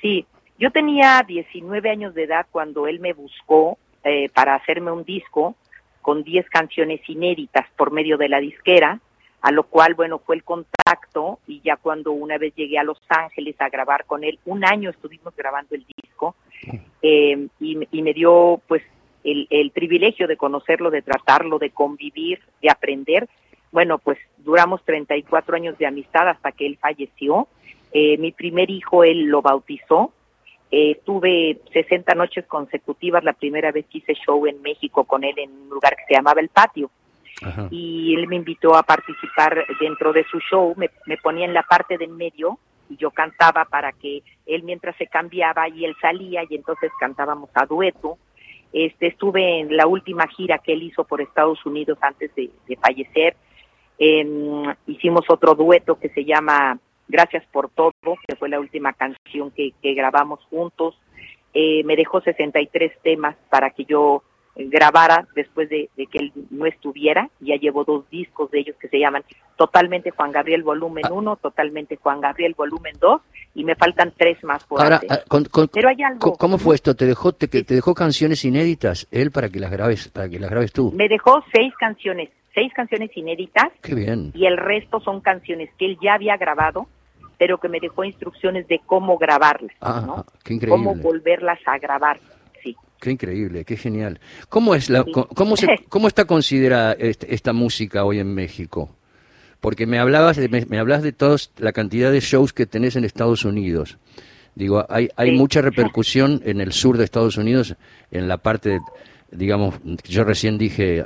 sí. 0.00 0.26
Yo 0.58 0.70
tenía 0.70 1.24
19 1.26 1.88
años 1.88 2.14
de 2.14 2.24
edad 2.24 2.46
cuando 2.50 2.86
él 2.86 3.00
me 3.00 3.14
buscó 3.14 3.78
eh, 4.04 4.28
para 4.34 4.54
hacerme 4.54 4.90
un 4.90 5.04
disco 5.04 5.54
con 6.02 6.22
10 6.22 6.48
canciones 6.50 7.00
inéditas 7.08 7.66
por 7.76 7.92
medio 7.92 8.18
de 8.18 8.28
la 8.28 8.40
disquera 8.40 9.00
a 9.42 9.52
lo 9.52 9.64
cual, 9.64 9.94
bueno, 9.94 10.18
fue 10.18 10.36
el 10.36 10.44
contacto 10.44 11.38
y 11.46 11.60
ya 11.62 11.76
cuando 11.76 12.12
una 12.12 12.36
vez 12.36 12.54
llegué 12.54 12.78
a 12.78 12.84
Los 12.84 13.00
Ángeles 13.08 13.56
a 13.60 13.70
grabar 13.70 14.04
con 14.04 14.22
él, 14.22 14.38
un 14.44 14.64
año 14.64 14.90
estuvimos 14.90 15.34
grabando 15.34 15.74
el 15.74 15.86
disco 16.02 16.34
eh, 17.02 17.48
y, 17.58 18.02
me 18.02 18.12
dio 18.12 18.60
pues 18.68 18.82
el, 19.24 19.46
el 19.50 19.70
privilegio 19.70 20.26
de 20.26 20.36
conocerlo, 20.36 20.90
de 20.90 21.02
tratarlo, 21.02 21.58
de 21.58 21.70
convivir, 21.70 22.40
de 22.60 22.70
aprender. 22.70 23.28
Bueno, 23.72 23.98
pues 23.98 24.18
duramos 24.38 24.84
34 24.84 25.56
años 25.56 25.78
de 25.78 25.86
amistad 25.86 26.28
hasta 26.28 26.52
que 26.52 26.66
él 26.66 26.76
falleció. 26.78 27.48
Eh, 27.92 28.18
mi 28.18 28.32
primer 28.32 28.68
hijo 28.70 29.04
él 29.04 29.24
lo 29.24 29.40
bautizó. 29.40 30.12
Eh, 30.70 31.00
tuve 31.04 31.60
60 31.72 32.14
noches 32.14 32.46
consecutivas 32.46 33.24
la 33.24 33.32
primera 33.32 33.72
vez 33.72 33.86
que 33.86 33.98
hice 33.98 34.14
show 34.14 34.46
en 34.46 34.62
México 34.62 35.04
con 35.04 35.24
él 35.24 35.34
en 35.38 35.50
un 35.50 35.68
lugar 35.70 35.96
que 35.96 36.04
se 36.06 36.14
llamaba 36.14 36.40
El 36.40 36.48
Patio 36.48 36.90
y 37.70 38.14
él 38.14 38.26
me 38.28 38.36
invitó 38.36 38.74
a 38.74 38.82
participar 38.82 39.64
dentro 39.80 40.12
de 40.12 40.24
su 40.24 40.38
show, 40.40 40.74
me, 40.76 40.90
ponía 41.18 41.44
en 41.44 41.54
la 41.54 41.62
parte 41.62 41.98
del 41.98 42.10
medio 42.10 42.58
y 42.88 42.96
yo 42.96 43.10
cantaba 43.10 43.64
para 43.64 43.92
que 43.92 44.22
él 44.46 44.62
mientras 44.62 44.96
se 44.96 45.06
cambiaba 45.06 45.68
y 45.68 45.84
él 45.84 45.96
salía 46.00 46.42
y 46.48 46.56
entonces 46.56 46.90
cantábamos 46.98 47.50
a 47.54 47.66
dueto. 47.66 48.18
Este, 48.72 49.08
estuve 49.08 49.60
en 49.60 49.76
la 49.76 49.86
última 49.86 50.26
gira 50.28 50.58
que 50.58 50.72
él 50.72 50.82
hizo 50.82 51.04
por 51.04 51.20
Estados 51.20 51.64
Unidos 51.66 51.98
antes 52.00 52.34
de, 52.34 52.50
fallecer. 52.80 53.36
hicimos 54.86 55.24
otro 55.28 55.54
dueto 55.54 55.98
que 55.98 56.08
se 56.10 56.24
llama 56.24 56.78
Gracias 57.08 57.44
por 57.50 57.70
todo, 57.70 57.92
que 58.28 58.36
fue 58.36 58.48
la 58.48 58.60
última 58.60 58.92
canción 58.92 59.50
que, 59.50 59.72
que 59.82 59.94
grabamos 59.94 60.40
juntos. 60.48 60.96
Eh, 61.52 61.82
me 61.84 61.96
dejó 61.96 62.20
63 62.20 62.92
temas 63.02 63.34
para 63.48 63.70
que 63.70 63.84
yo 63.84 64.22
grabara 64.56 65.26
después 65.34 65.68
de, 65.68 65.88
que 65.96 66.18
él 66.18 66.32
no 66.50 66.66
estuviera. 66.66 67.28
Ya 67.40 67.56
llevo 67.56 67.84
dos 67.84 68.08
discos 68.10 68.50
de 68.50 68.60
ellos 68.60 68.76
que 68.80 68.88
se 68.88 68.98
llaman 68.98 69.24
Totalmente 69.56 70.10
Juan 70.10 70.32
Gabriel 70.32 70.62
Volumen 70.62 71.04
1, 71.10 71.32
ah. 71.32 71.38
Totalmente 71.40 71.96
Juan 71.96 72.20
Gabriel 72.20 72.54
Volumen 72.56 72.94
2 73.00 73.20
y 73.54 73.64
me 73.64 73.74
faltan 73.74 74.12
tres 74.16 74.42
más 74.44 74.64
por 74.64 74.80
Ahora, 74.80 75.00
ah, 75.08 75.20
Pero 75.72 75.88
hay 75.88 76.02
algo. 76.02 76.32
¿Cómo 76.34 76.58
fue 76.58 76.74
esto? 76.74 76.94
¿Te 76.94 77.06
dejó, 77.06 77.32
te, 77.32 77.48
te 77.48 77.74
dejó 77.74 77.94
canciones 77.94 78.44
inéditas 78.44 79.06
él 79.10 79.30
para 79.30 79.48
que 79.48 79.60
las 79.60 79.70
grabes, 79.70 80.08
para 80.08 80.28
que 80.28 80.38
las 80.38 80.50
grabes 80.50 80.72
tú? 80.72 80.92
Me 80.92 81.08
dejó 81.08 81.42
seis 81.52 81.72
canciones, 81.78 82.30
seis 82.54 82.72
canciones 82.74 83.10
inéditas. 83.16 83.68
Qué 83.82 83.94
bien. 83.94 84.30
Y 84.34 84.46
el 84.46 84.56
resto 84.56 85.00
son 85.00 85.20
canciones 85.20 85.70
que 85.78 85.86
él 85.86 85.98
ya 86.00 86.14
había 86.14 86.36
grabado 86.36 86.86
pero 87.40 87.56
que 87.56 87.70
me 87.70 87.80
dejó 87.80 88.04
instrucciones 88.04 88.68
de 88.68 88.82
cómo 88.84 89.16
grabarlas, 89.16 89.74
Ah, 89.80 90.02
¿no? 90.06 90.26
qué 90.44 90.52
increíble. 90.52 90.76
Cómo 90.76 90.94
volverlas 90.94 91.58
a 91.64 91.78
grabar, 91.78 92.20
sí. 92.62 92.76
Qué 93.00 93.10
increíble, 93.12 93.64
qué 93.64 93.76
genial. 93.76 94.20
¿Cómo 94.48 94.74
es 94.74 94.90
la, 94.90 95.02
Sí. 95.04 95.12
cómo 95.34 95.56
se, 95.56 95.66
cómo 95.88 96.06
está 96.08 96.26
considerada 96.26 96.92
este- 96.92 97.34
esta 97.34 97.52
música 97.52 98.04
hoy 98.04 98.18
en 98.18 98.34
México? 98.34 98.94
Porque 99.60 99.86
me 99.86 99.98
hablabas 99.98 100.36
de, 100.36 100.48
me, 100.48 100.64
me 100.66 100.78
hablabas 100.78 101.02
de 101.02 101.12
todos 101.12 101.50
la 101.58 101.72
cantidad 101.72 102.10
de 102.12 102.20
shows 102.20 102.52
que 102.52 102.66
tenés 102.66 102.96
en 102.96 103.04
Estados 103.04 103.44
Unidos. 103.44 103.98
Digo, 104.54 104.84
hay, 104.88 105.08
hay 105.16 105.30
Sí. 105.30 105.36
mucha 105.36 105.60
repercusión 105.62 106.42
en 106.44 106.60
el 106.60 106.72
sur 106.72 106.98
de 106.98 107.04
Estados 107.04 107.36
Unidos, 107.36 107.74
en 108.10 108.28
la 108.28 108.38
parte, 108.38 108.70
de- 108.70 108.80
digamos, 109.32 109.76
yo 110.08 110.24
recién 110.24 110.58
dije, 110.58 111.04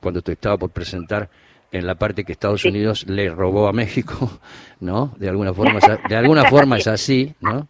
cuando 0.00 0.22
te 0.22 0.32
estaba 0.32 0.56
por 0.58 0.70
presentar, 0.70 1.30
en 1.72 1.86
la 1.86 1.96
parte 1.96 2.24
que 2.24 2.30
Estados 2.32 2.60
Sí. 2.62 2.68
Unidos 2.68 3.06
le 3.08 3.28
robó 3.30 3.66
a 3.66 3.72
México, 3.72 4.38
¿no? 4.80 5.12
De 5.18 5.28
alguna 5.28 5.52
forma, 5.52 5.80
de 6.08 6.14
alguna 6.16 6.44
forma 6.48 6.76
es 6.78 6.86
así, 6.86 7.34
¿no? 7.40 7.66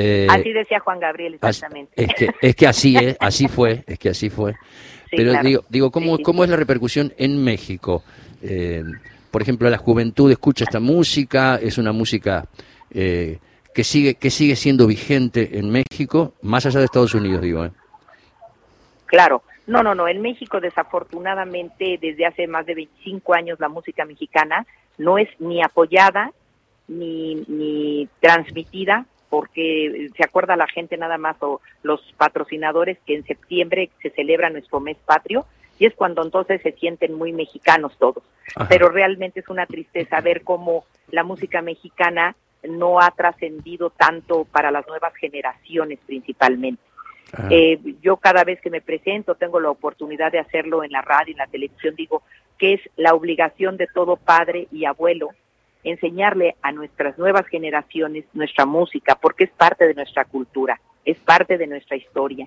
Eh, 0.00 0.28
Así 0.30 0.52
decía 0.52 0.78
Juan 0.78 1.00
Gabriel, 1.00 1.34
exactamente. 1.34 1.92
Es 1.96 2.14
que, 2.14 2.28
es 2.40 2.54
que 2.54 2.66
así 2.68 2.96
es, 2.96 3.16
así 3.18 3.48
fue, 3.48 3.82
es 3.84 3.98
que 3.98 4.10
así 4.10 4.30
fue. 4.30 4.52
Sí, 4.52 5.16
Pero 5.16 5.30
claro. 5.32 5.48
digo, 5.48 5.64
digo 5.68 5.90
¿cómo, 5.90 6.18
sí, 6.18 6.22
¿cómo 6.22 6.44
es 6.44 6.50
la 6.50 6.56
repercusión 6.56 7.12
en 7.18 7.42
México? 7.42 8.04
Eh, 8.40 8.84
por 9.32 9.42
ejemplo, 9.42 9.68
la 9.68 9.76
juventud 9.76 10.30
escucha 10.30 10.62
esta 10.62 10.78
música, 10.78 11.56
es 11.56 11.78
una 11.78 11.90
música 11.90 12.44
eh, 12.92 13.38
que 13.74 13.82
sigue 13.82 14.14
que 14.14 14.30
sigue 14.30 14.54
siendo 14.54 14.86
vigente 14.86 15.58
en 15.58 15.68
México, 15.68 16.34
más 16.42 16.64
allá 16.64 16.78
de 16.78 16.84
Estados 16.84 17.14
Unidos, 17.14 17.42
digo. 17.42 17.64
¿eh? 17.64 17.72
Claro. 19.06 19.42
No, 19.66 19.82
no, 19.82 19.96
no. 19.96 20.06
En 20.06 20.22
México, 20.22 20.60
desafortunadamente, 20.60 21.98
desde 22.00 22.24
hace 22.24 22.46
más 22.46 22.64
de 22.66 22.74
25 22.74 23.34
años, 23.34 23.58
la 23.58 23.68
música 23.68 24.04
mexicana 24.04 24.64
no 24.96 25.18
es 25.18 25.28
ni 25.40 25.60
apoyada 25.60 26.32
ni, 26.86 27.34
ni 27.48 28.08
transmitida, 28.20 29.04
porque 29.28 30.10
se 30.16 30.24
acuerda 30.24 30.56
la 30.56 30.66
gente 30.66 30.96
nada 30.96 31.18
más 31.18 31.36
o 31.40 31.60
los 31.82 32.00
patrocinadores 32.16 32.98
que 33.06 33.14
en 33.14 33.24
septiembre 33.24 33.90
se 34.02 34.10
celebra 34.10 34.50
nuestro 34.50 34.80
mes 34.80 34.96
patrio 35.04 35.46
y 35.78 35.86
es 35.86 35.94
cuando 35.94 36.22
entonces 36.22 36.60
se 36.62 36.72
sienten 36.72 37.14
muy 37.14 37.32
mexicanos 37.32 37.96
todos. 37.98 38.24
Ajá. 38.56 38.68
Pero 38.68 38.88
realmente 38.88 39.40
es 39.40 39.48
una 39.48 39.66
tristeza 39.66 40.20
ver 40.22 40.42
cómo 40.42 40.84
la 41.10 41.24
música 41.24 41.62
mexicana 41.62 42.36
no 42.68 43.00
ha 43.00 43.10
trascendido 43.12 43.90
tanto 43.90 44.44
para 44.44 44.70
las 44.70 44.86
nuevas 44.88 45.14
generaciones 45.14 45.98
principalmente. 46.06 46.82
Eh, 47.50 47.78
yo 48.00 48.16
cada 48.16 48.42
vez 48.42 48.60
que 48.60 48.70
me 48.70 48.80
presento, 48.80 49.34
tengo 49.34 49.60
la 49.60 49.70
oportunidad 49.70 50.32
de 50.32 50.38
hacerlo 50.38 50.82
en 50.82 50.92
la 50.92 51.02
radio, 51.02 51.32
en 51.32 51.38
la 51.38 51.46
televisión, 51.46 51.94
digo 51.94 52.22
que 52.56 52.74
es 52.74 52.80
la 52.96 53.14
obligación 53.14 53.76
de 53.76 53.86
todo 53.86 54.16
padre 54.16 54.66
y 54.72 54.86
abuelo 54.86 55.30
enseñarle 55.84 56.56
a 56.62 56.72
nuestras 56.72 57.18
nuevas 57.18 57.46
generaciones 57.48 58.24
nuestra 58.34 58.66
música, 58.66 59.16
porque 59.20 59.44
es 59.44 59.50
parte 59.50 59.86
de 59.86 59.94
nuestra 59.94 60.24
cultura, 60.24 60.80
es 61.04 61.18
parte 61.18 61.56
de 61.58 61.66
nuestra 61.66 61.96
historia. 61.96 62.46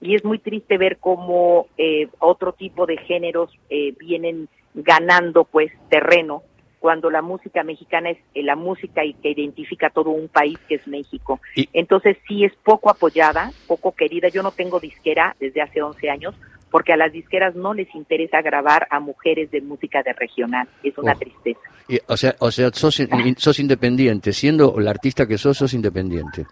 Y 0.00 0.14
es 0.16 0.24
muy 0.24 0.38
triste 0.38 0.78
ver 0.78 0.96
cómo 0.98 1.68
eh, 1.78 2.08
otro 2.18 2.52
tipo 2.52 2.86
de 2.86 2.96
géneros 2.98 3.56
eh, 3.70 3.94
vienen 3.98 4.48
ganando 4.74 5.44
pues 5.44 5.70
terreno 5.90 6.42
cuando 6.80 7.10
la 7.10 7.22
música 7.22 7.62
mexicana 7.62 8.10
es 8.10 8.18
eh, 8.34 8.42
la 8.42 8.56
música 8.56 9.04
y 9.04 9.14
que 9.14 9.30
identifica 9.30 9.90
todo 9.90 10.10
un 10.10 10.26
país 10.26 10.58
que 10.68 10.74
es 10.74 10.88
México. 10.88 11.40
Y- 11.54 11.68
Entonces 11.72 12.16
sí 12.26 12.44
es 12.44 12.52
poco 12.64 12.90
apoyada, 12.90 13.52
poco 13.68 13.92
querida. 13.94 14.26
Yo 14.28 14.42
no 14.42 14.50
tengo 14.50 14.80
disquera 14.80 15.36
desde 15.38 15.62
hace 15.62 15.80
11 15.80 16.10
años 16.10 16.34
porque 16.72 16.92
a 16.92 16.96
las 16.96 17.12
disqueras 17.12 17.54
no 17.54 17.72
les 17.74 17.94
interesa 17.94 18.42
grabar 18.42 18.88
a 18.90 18.98
mujeres 18.98 19.50
de 19.52 19.60
música 19.60 20.02
de 20.02 20.12
regional. 20.14 20.66
Es 20.82 20.98
una 20.98 21.12
Oh. 21.12 21.18
tristeza. 21.18 21.60
Y, 21.88 22.00
o 22.06 22.16
sea, 22.16 22.34
o 22.40 22.50
sea 22.50 22.70
sos, 22.72 22.98
in- 22.98 23.36
sos 23.38 23.60
independiente, 23.60 24.32
siendo 24.32 24.74
la 24.80 24.90
artista 24.90 25.26
que 25.26 25.38
sos, 25.38 25.56
sos 25.58 25.72
independiente. 25.74 26.46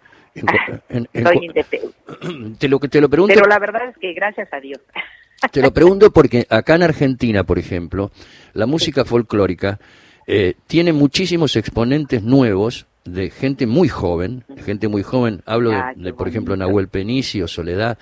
En 0.88 1.08
en 1.12 1.24
Soy 1.24 1.36
cu- 1.38 1.44
indepe- 1.44 2.56
te, 2.58 2.68
lo, 2.68 2.78
te 2.78 3.00
lo 3.00 3.08
pregunto 3.08 3.34
Pero 3.34 3.48
la 3.48 3.58
verdad 3.58 3.88
es 3.88 3.96
que 3.98 4.12
gracias 4.12 4.48
a 4.52 4.60
Dios. 4.60 4.78
Te 5.50 5.62
lo 5.62 5.72
pregunto 5.72 6.10
porque 6.12 6.46
acá 6.50 6.74
en 6.76 6.82
Argentina, 6.84 7.42
por 7.44 7.58
ejemplo, 7.58 8.10
la 8.52 8.66
música 8.66 9.04
folclórica 9.06 9.80
eh, 10.26 10.54
tiene 10.66 10.92
muchísimos 10.92 11.56
exponentes 11.56 12.22
nuevos 12.22 12.86
de 13.04 13.30
gente 13.30 13.66
muy 13.66 13.88
joven, 13.88 14.44
gente 14.64 14.86
muy 14.86 15.02
joven, 15.02 15.40
hablo 15.46 15.70
de, 15.70 15.76
Ah, 15.76 15.92
de, 15.96 16.12
por 16.12 16.28
ejemplo. 16.28 16.54
Nahuel 16.56 16.88
Penicio, 16.88 17.48
Soledad, 17.48 17.96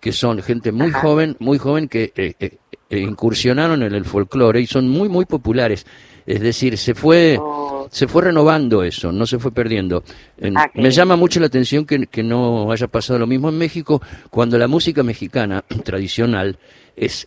que 0.00 0.12
son 0.12 0.42
gente 0.42 0.72
muy 0.72 0.88
Ajá. 0.90 1.00
joven, 1.00 1.36
muy 1.40 1.58
joven 1.58 1.88
que 1.88 2.12
eh, 2.16 2.34
eh, 2.38 2.56
eh, 2.90 2.98
incursionaron 2.98 3.82
en 3.82 3.94
el 3.94 4.04
folclore 4.04 4.60
y 4.60 4.66
son 4.66 4.88
muy, 4.88 5.08
muy 5.08 5.24
populares. 5.26 5.86
Es 6.26 6.40
decir, 6.40 6.76
se 6.76 6.94
fue, 6.94 7.38
Oh, 7.40 7.88
se 7.90 8.06
fue 8.06 8.22
renovando 8.22 8.82
eso, 8.82 9.10
no 9.12 9.26
se 9.26 9.38
fue 9.38 9.50
perdiendo. 9.50 10.02
En- 10.36 10.58
Ah, 10.58 10.70
me 10.74 10.90
llama 10.90 11.16
mucho 11.16 11.40
la 11.40 11.46
atención 11.46 11.86
que, 11.86 12.06
que 12.06 12.22
no 12.22 12.70
haya 12.70 12.86
pasado 12.86 13.18
lo 13.18 13.26
mismo 13.26 13.48
en 13.48 13.56
México, 13.58 14.02
cuando 14.30 14.58
la 14.58 14.68
música 14.68 15.02
mexicana 15.02 15.64
tradicional 15.84 16.58
es 16.96 17.26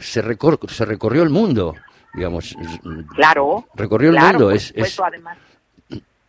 se, 0.00 0.22
recor- 0.24 0.68
se 0.68 0.84
recorrió 0.84 1.22
el 1.22 1.30
mundo, 1.30 1.74
digamos. 2.14 2.56
claro. 3.14 3.66
Recorrió 3.74 4.10
el 4.10 4.16
claro, 4.16 4.30
mundo, 4.32 4.44
por 4.46 4.56
es, 4.56 4.72
es- 4.74 4.98
además. 5.00 5.38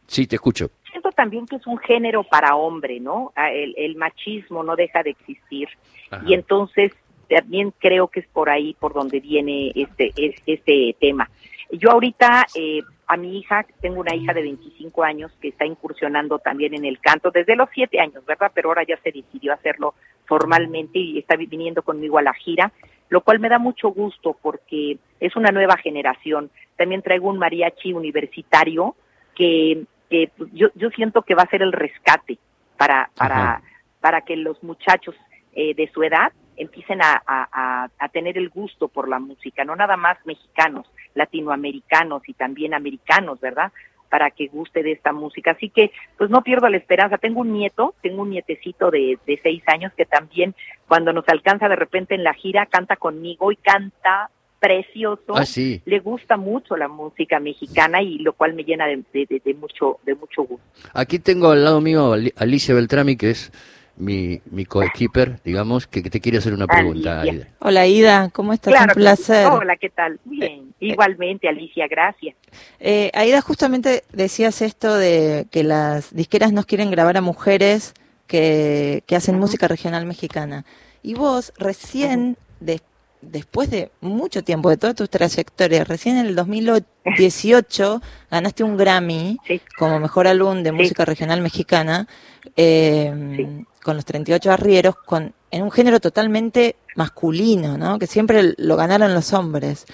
Sí, 0.08 0.28
te 0.28 0.36
escucho. 0.36 0.70
Siento 0.92 1.12
también 1.12 1.46
que 1.46 1.56
es 1.56 1.66
un 1.68 1.78
género 1.78 2.24
para 2.24 2.56
hombre, 2.56 3.00
¿no? 3.00 3.32
Ah, 3.36 3.52
El, 3.52 3.74
el 3.78 3.96
machismo 3.96 4.64
no 4.64 4.76
deja 4.76 5.02
de 5.04 5.12
existir. 5.12 5.70
Ajá. 6.10 6.24
Y 6.28 6.34
entonces 6.34 6.92
también 7.30 7.74
creo 7.80 8.08
que 8.10 8.20
es 8.20 8.28
por 8.28 8.50
ahí 8.50 8.76
por 8.80 8.94
donde 8.94 9.20
viene 9.22 9.72
este, 9.74 10.12
es- 10.18 10.42
este 10.46 10.96
tema. 11.00 11.30
Yo 11.72 11.92
ahorita 11.92 12.46
eh, 12.56 12.82
a 13.08 13.16
mi 13.16 13.38
hija, 13.40 13.66
tengo 13.80 14.02
una 14.02 14.14
hija 14.14 14.34
de 14.34 14.42
25 14.42 15.04
años 15.04 15.32
que 15.42 15.48
está 15.50 15.66
incursionando 15.66 16.40
también 16.40 16.74
en 16.74 16.84
el 16.84 17.00
canto 17.00 17.32
desde 17.32 17.56
los 17.56 17.70
7 17.74 18.00
años, 18.02 18.26
¿verdad? 18.26 18.52
Pero 18.54 18.70
ahora 18.70 18.84
ya 18.84 18.98
se 18.98 19.12
decidió 19.14 19.54
hacerlo 19.54 19.94
formalmente 20.26 21.00
y 21.00 21.18
está 21.20 21.38
vi- 21.38 21.46
viniendo 21.46 21.82
conmigo 21.84 22.18
a 22.18 22.22
la 22.22 22.34
gira, 22.34 22.72
lo 23.10 23.22
cual 23.22 23.40
me 23.40 23.48
da 23.50 23.60
mucho 23.60 23.90
gusto 23.92 24.36
porque 24.42 24.98
es 25.22 25.36
una 25.38 25.52
nueva 25.52 25.78
generación. 25.78 26.50
También 26.76 27.02
traigo 27.02 27.30
un 27.30 27.38
mariachi 27.40 27.94
universitario 27.94 28.96
que, 29.36 29.84
que 30.12 30.30
pues, 30.38 30.52
yo, 30.54 30.68
yo 30.76 30.90
siento 30.92 31.24
que 31.24 31.34
va 31.34 31.44
a 31.44 31.50
ser 31.50 31.64
el 31.64 31.72
rescate 31.72 32.38
para, 32.78 33.10
para, 33.16 33.36
Ajá. 33.54 33.62
para 34.00 34.22
que 34.22 34.36
los 34.36 34.62
muchachos 34.64 35.16
eh, 35.54 35.74
de 35.74 35.90
su 35.92 36.04
edad 36.04 36.32
empiecen 36.58 37.02
a, 37.02 37.14
a- 37.26 37.50
a- 37.52 37.90
a 37.98 38.10
tener 38.10 38.38
el 38.38 38.50
gusto 38.50 38.88
por 38.90 39.08
la 39.10 39.20
música, 39.20 39.64
no 39.66 39.76
nada 39.76 39.98
más 39.98 40.18
mexicanos, 40.26 40.86
latinoamericanos 41.16 42.28
y 42.28 42.34
también 42.34 42.74
americanos, 42.74 43.40
¿verdad? 43.40 43.72
Para 44.10 44.30
que 44.32 44.48
guste 44.48 44.84
de 44.84 44.92
esta 44.92 45.14
música. 45.14 45.52
Así 45.52 45.70
que, 45.70 45.92
pues 46.18 46.30
no 46.30 46.42
pierdo 46.44 46.68
la 46.70 46.78
esperanza. 46.78 47.18
Tengo 47.18 47.40
un 47.42 47.54
nieto, 47.54 47.96
tengo 48.02 48.22
un 48.24 48.32
nietecito 48.32 48.92
de, 48.92 49.18
de 49.26 49.40
seis 49.42 49.64
años 49.68 49.94
que 49.96 50.06
también 50.06 50.54
cuando 50.88 51.14
nos 51.14 51.28
alcanza 51.30 51.70
de 51.70 51.78
repente 51.78 52.16
en 52.16 52.24
la 52.24 52.34
gira 52.34 52.66
canta 52.66 52.98
conmigo 52.98 53.52
y 53.52 53.56
canta 53.56 54.30
precioso 54.62 55.36
Ah, 55.36 55.46
sí. 55.46 55.82
le 55.86 56.00
gusta 56.00 56.38
mucho 56.38 56.78
la 56.78 56.88
música 56.88 57.40
mexicana 57.40 58.02
y 58.02 58.20
lo 58.20 58.34
cual 58.34 58.54
me 58.54 58.64
llena 58.64 58.86
de, 58.86 58.98
de- 59.12 59.26
de- 59.28 59.42
de 59.44 59.54
mucho 59.56 60.00
de 60.06 60.14
mucho 60.16 60.44
gusto. 60.44 60.64
Aquí 60.94 61.18
tengo 61.20 61.50
al 61.50 61.64
lado 61.64 61.82
mío 61.82 62.12
a 62.12 62.16
Ali- 62.16 62.34
Alicia 62.38 62.76
Beltrami, 62.76 63.18
que 63.18 63.32
es 63.32 63.52
mi, 63.98 64.40
mi 64.52 64.66
coequiper, 64.66 65.42
digamos, 65.44 65.88
que, 65.88 66.02
te 66.04 66.22
quiere 66.22 66.38
hacer 66.38 66.54
una 66.54 66.68
pregunta. 66.68 67.22
Alicia. 67.22 67.42
Aida. 67.44 67.56
Hola 67.60 67.88
Ida, 67.88 68.30
¿cómo 68.32 68.54
estás? 68.54 68.72
Claro, 68.74 68.94
Un 68.96 69.02
placer. 69.02 69.48
Hola, 69.48 69.76
¿qué 69.78 69.90
tal? 69.90 70.20
Bien. 70.26 70.74
Igualmente, 70.80 71.48
Alicia, 71.50 71.88
gracias. 71.88 72.36
Eh, 72.80 73.10
Aida, 73.16 73.42
justamente 73.42 74.04
decías 74.14 74.62
esto 74.62 74.96
de 74.96 75.48
que 75.52 75.64
las 75.64 76.14
disqueras 76.16 76.54
no 76.54 76.64
quieren 76.64 76.92
grabar 76.92 77.18
a 77.18 77.22
mujeres 77.22 77.94
que, 78.28 79.04
que 79.08 79.16
hacen 79.16 79.40
música 79.40 79.68
regional 79.68 80.06
mexicana. 80.06 80.66
Y 81.04 81.16
vos 81.16 81.52
recién, 81.58 82.38
de- 82.60 82.80
después 83.22 83.70
de 83.70 83.92
mucho 84.02 84.44
tiempo, 84.44 84.70
de 84.70 84.78
toda 84.78 84.94
tu 84.94 85.08
trayectoria, 85.08 85.84
recién 85.84 86.18
en 86.18 86.26
el 86.28 86.36
2018 86.36 88.02
ganaste 88.32 88.64
un 88.64 88.78
Grammy 88.78 89.38
Sí. 89.48 89.62
como 89.78 90.00
mejor 90.00 90.28
álbum 90.28 90.64
de 90.64 90.70
Sí. 90.72 90.76
música 90.76 91.06
regional 91.06 91.42
mexicana 91.42 92.08
eh, 92.56 93.14
Sí. 93.38 93.66
con 93.84 93.96
los 93.96 94.06
38 94.06 94.52
arrieros, 94.52 94.96
con, 94.96 95.34
en 95.52 95.64
un 95.64 95.72
género 95.72 96.00
totalmente 96.00 96.76
masculino, 96.96 97.78
¿no? 97.78 98.00
que 98.00 98.08
siempre 98.08 98.54
lo 98.58 98.76
ganaron 98.76 99.14
los 99.14 99.34
hombres. 99.34 99.86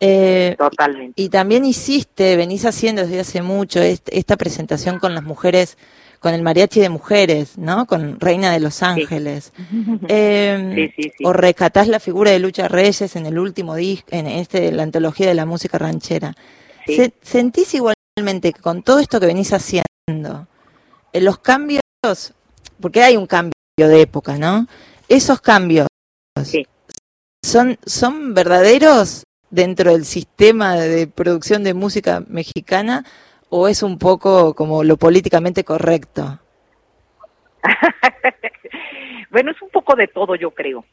Eh, 0.00 0.54
Totalmente. 0.56 1.20
y 1.20 1.28
también 1.28 1.64
hiciste, 1.64 2.36
venís 2.36 2.64
haciendo 2.64 3.02
desde 3.02 3.18
hace 3.20 3.42
mucho 3.42 3.80
est- 3.80 4.08
esta 4.12 4.36
presentación 4.36 5.00
con 5.00 5.12
las 5.12 5.24
mujeres, 5.24 5.76
con 6.20 6.34
el 6.34 6.42
mariachi 6.42 6.80
de 6.80 6.88
mujeres, 6.88 7.56
¿no? 7.58 7.86
Con 7.86 8.18
Reina 8.20 8.52
de 8.52 8.60
los 8.60 8.82
Ángeles. 8.82 9.52
Eh, 10.08 10.72
Sí, 10.96 11.02
sí, 11.02 11.12
sí. 11.18 11.24
O 11.24 11.32
rescatás 11.32 11.88
la 11.88 12.00
figura 12.00 12.30
de 12.30 12.38
Lucha 12.38 12.68
Reyes 12.68 13.14
en 13.16 13.26
el 13.26 13.38
último 13.38 13.74
disco, 13.74 14.08
en 14.10 14.26
este, 14.26 14.72
la 14.72 14.82
antología 14.84 15.28
de 15.28 15.34
la 15.34 15.46
música 15.46 15.78
ranchera. 15.78 16.34
Se- 16.86 17.12
¿Sentís 17.22 17.74
igualmente 17.74 18.52
que 18.52 18.60
con 18.60 18.82
todo 18.82 18.98
esto 18.98 19.20
que 19.20 19.26
venís 19.26 19.52
haciendo, 19.52 20.46
eh, 21.12 21.20
los 21.20 21.38
cambios, 21.38 21.82
porque 22.80 23.02
hay 23.02 23.16
un 23.16 23.26
cambio 23.26 23.52
de 23.76 24.00
época, 24.00 24.36
¿no? 24.38 24.66
Esos 25.08 25.40
cambios 25.40 25.86
son, 27.44 27.78
son 27.86 28.34
verdaderos 28.34 29.24
dentro 29.50 29.92
del 29.92 30.04
sistema 30.04 30.74
de 30.76 31.06
producción 31.06 31.62
de 31.64 31.74
música 31.74 32.22
mexicana 32.28 33.04
o 33.50 33.68
es 33.68 33.82
un 33.82 33.98
poco 33.98 34.54
como 34.54 34.84
lo 34.84 34.96
políticamente 34.96 35.64
correcto? 35.64 36.38
bueno, 39.30 39.50
es 39.50 39.62
un 39.62 39.70
poco 39.70 39.94
de 39.96 40.08
todo, 40.08 40.34
yo 40.34 40.50
creo. 40.50 40.84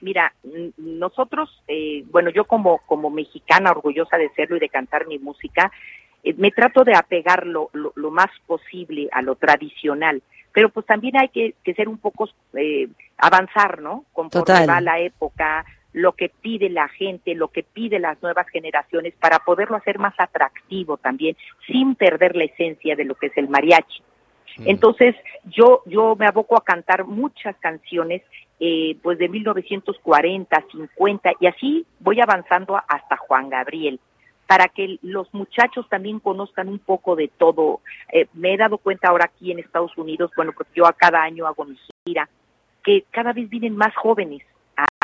Mira, 0.00 0.34
nosotros, 0.76 1.62
eh, 1.66 2.04
bueno, 2.10 2.30
yo 2.30 2.44
como, 2.44 2.78
como 2.86 3.08
mexicana 3.08 3.70
orgullosa 3.70 4.18
de 4.18 4.30
serlo 4.30 4.56
y 4.56 4.60
de 4.60 4.68
cantar 4.68 5.06
mi 5.06 5.18
música, 5.18 5.70
eh, 6.22 6.34
me 6.36 6.50
trato 6.50 6.84
de 6.84 6.94
apegar 6.94 7.46
lo, 7.46 7.70
lo, 7.72 8.10
más 8.10 8.30
posible 8.46 9.08
a 9.12 9.22
lo 9.22 9.34
tradicional, 9.36 10.22
pero 10.52 10.68
pues 10.68 10.84
también 10.84 11.16
hay 11.16 11.28
que, 11.30 11.54
ser 11.74 11.88
un 11.88 11.96
poco, 11.96 12.28
eh, 12.54 12.88
avanzar, 13.16 13.80
¿no? 13.80 14.04
Conforme 14.12 14.66
va 14.66 14.80
la 14.82 15.00
época, 15.00 15.64
lo 15.92 16.12
que 16.12 16.30
pide 16.30 16.70
la 16.70 16.88
gente, 16.88 17.34
lo 17.34 17.48
que 17.48 17.62
pide 17.62 17.98
las 17.98 18.20
nuevas 18.22 18.48
generaciones 18.48 19.14
para 19.20 19.40
poderlo 19.40 19.76
hacer 19.76 19.98
más 19.98 20.14
atractivo 20.18 20.96
también, 20.96 21.36
sin 21.66 21.94
perder 21.94 22.36
la 22.36 22.44
esencia 22.44 22.96
de 22.96 23.04
lo 23.04 23.14
que 23.14 23.26
es 23.26 23.36
el 23.36 23.48
mariachi. 23.48 24.02
Mm. 24.58 24.62
Entonces, 24.66 25.14
yo, 25.44 25.82
yo 25.86 26.16
me 26.16 26.26
aboco 26.26 26.56
a 26.56 26.64
cantar 26.64 27.04
muchas 27.04 27.56
canciones, 27.56 28.22
eh, 28.60 28.96
pues 29.02 29.18
de 29.18 29.28
1940, 29.28 30.64
50, 30.70 31.32
y 31.40 31.46
así 31.46 31.86
voy 32.00 32.20
avanzando 32.20 32.76
hasta 32.88 33.16
Juan 33.16 33.50
Gabriel, 33.50 34.00
para 34.46 34.68
que 34.68 34.98
los 35.02 35.32
muchachos 35.32 35.88
también 35.88 36.20
conozcan 36.20 36.68
un 36.68 36.78
poco 36.78 37.16
de 37.16 37.28
todo. 37.28 37.80
Eh, 38.12 38.26
me 38.34 38.54
he 38.54 38.56
dado 38.56 38.78
cuenta 38.78 39.08
ahora 39.08 39.26
aquí 39.26 39.50
en 39.50 39.58
Estados 39.58 39.96
Unidos, 39.96 40.30
bueno, 40.36 40.52
porque 40.52 40.72
yo 40.74 40.86
a 40.86 40.92
cada 40.92 41.22
año 41.22 41.46
hago 41.46 41.64
mi 41.64 41.78
gira, 42.04 42.28
que 42.84 43.04
cada 43.10 43.32
vez 43.32 43.48
vienen 43.48 43.76
más 43.76 43.94
jóvenes 43.94 44.42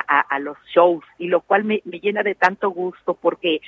a, 0.08 0.38
los 0.38 0.56
shows, 0.74 1.04
y 1.18 1.28
lo 1.28 1.42
cual 1.42 1.64
me, 1.64 1.82
llena 1.84 2.22
de 2.22 2.34
tanto 2.34 2.70
gusto, 2.70 3.14
porque 3.14 3.60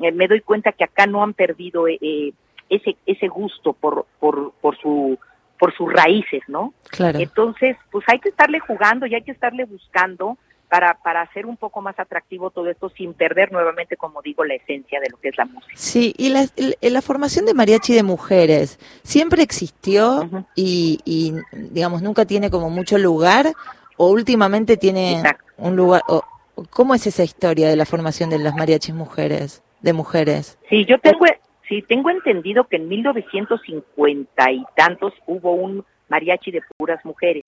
eh, 0.00 0.12
me 0.12 0.26
doy 0.26 0.40
cuenta 0.40 0.72
que 0.72 0.84
acá 0.84 1.06
no 1.06 1.22
han 1.22 1.34
perdido 1.34 1.86
ese, 1.86 2.96
ese 3.06 3.28
gusto 3.28 3.72
por, 3.72 4.06
por, 4.18 4.52
por 4.60 4.76
su 4.78 5.18
por 5.58 5.74
sus 5.76 5.92
raíces, 5.92 6.42
¿no? 6.48 6.74
Claro. 6.90 7.18
Entonces, 7.20 7.76
pues 7.90 8.04
hay 8.08 8.18
que 8.18 8.28
estarle 8.28 8.58
jugando 8.58 9.06
y 9.06 9.14
hay 9.14 9.22
que 9.22 9.30
estarle 9.30 9.64
buscando 9.64 10.36
para, 10.68 10.94
para 10.94 11.22
hacer 11.22 11.46
un 11.46 11.56
poco 11.56 11.80
más 11.80 11.98
atractivo 11.98 12.50
todo 12.50 12.68
esto 12.68 12.88
sin 12.90 13.14
perder 13.14 13.52
nuevamente, 13.52 13.96
como 13.96 14.20
digo, 14.22 14.44
la 14.44 14.54
esencia 14.54 14.98
de 15.00 15.08
lo 15.10 15.18
que 15.18 15.28
es 15.28 15.38
la 15.38 15.44
música. 15.44 15.72
Sí, 15.76 16.12
y 16.18 16.30
la, 16.30 16.46
la 16.80 17.02
formación 17.02 17.46
de 17.46 17.54
mariachi 17.54 17.94
de 17.94 18.02
mujeres 18.02 18.80
siempre 19.04 19.42
existió 19.42 20.28
y, 20.56 20.98
y, 21.04 21.34
digamos, 21.52 22.02
nunca 22.02 22.24
tiene 22.24 22.50
como 22.50 22.70
mucho 22.70 22.98
lugar 22.98 23.52
o 23.96 24.10
últimamente 24.10 24.76
tiene 24.76 25.22
un 25.56 25.76
lugar... 25.76 26.02
O, 26.08 26.22
¿Cómo 26.70 26.94
es 26.94 27.04
esa 27.08 27.24
historia 27.24 27.68
de 27.68 27.74
la 27.74 27.84
formación 27.84 28.30
de 28.30 28.38
las 28.38 28.54
mariachis 28.54 28.94
mujeres, 28.94 29.64
de 29.82 29.92
mujeres? 29.92 30.56
Sí, 30.70 30.84
yo 30.84 31.00
tengo, 31.00 31.26
Sí, 31.68 31.82
tengo 31.82 32.10
entendido 32.10 32.64
que 32.64 32.76
en 32.76 32.88
1950 32.88 34.52
y 34.52 34.64
tantos 34.76 35.14
hubo 35.26 35.52
un 35.52 35.84
mariachi 36.08 36.50
de 36.50 36.62
puras 36.76 37.02
mujeres, 37.04 37.42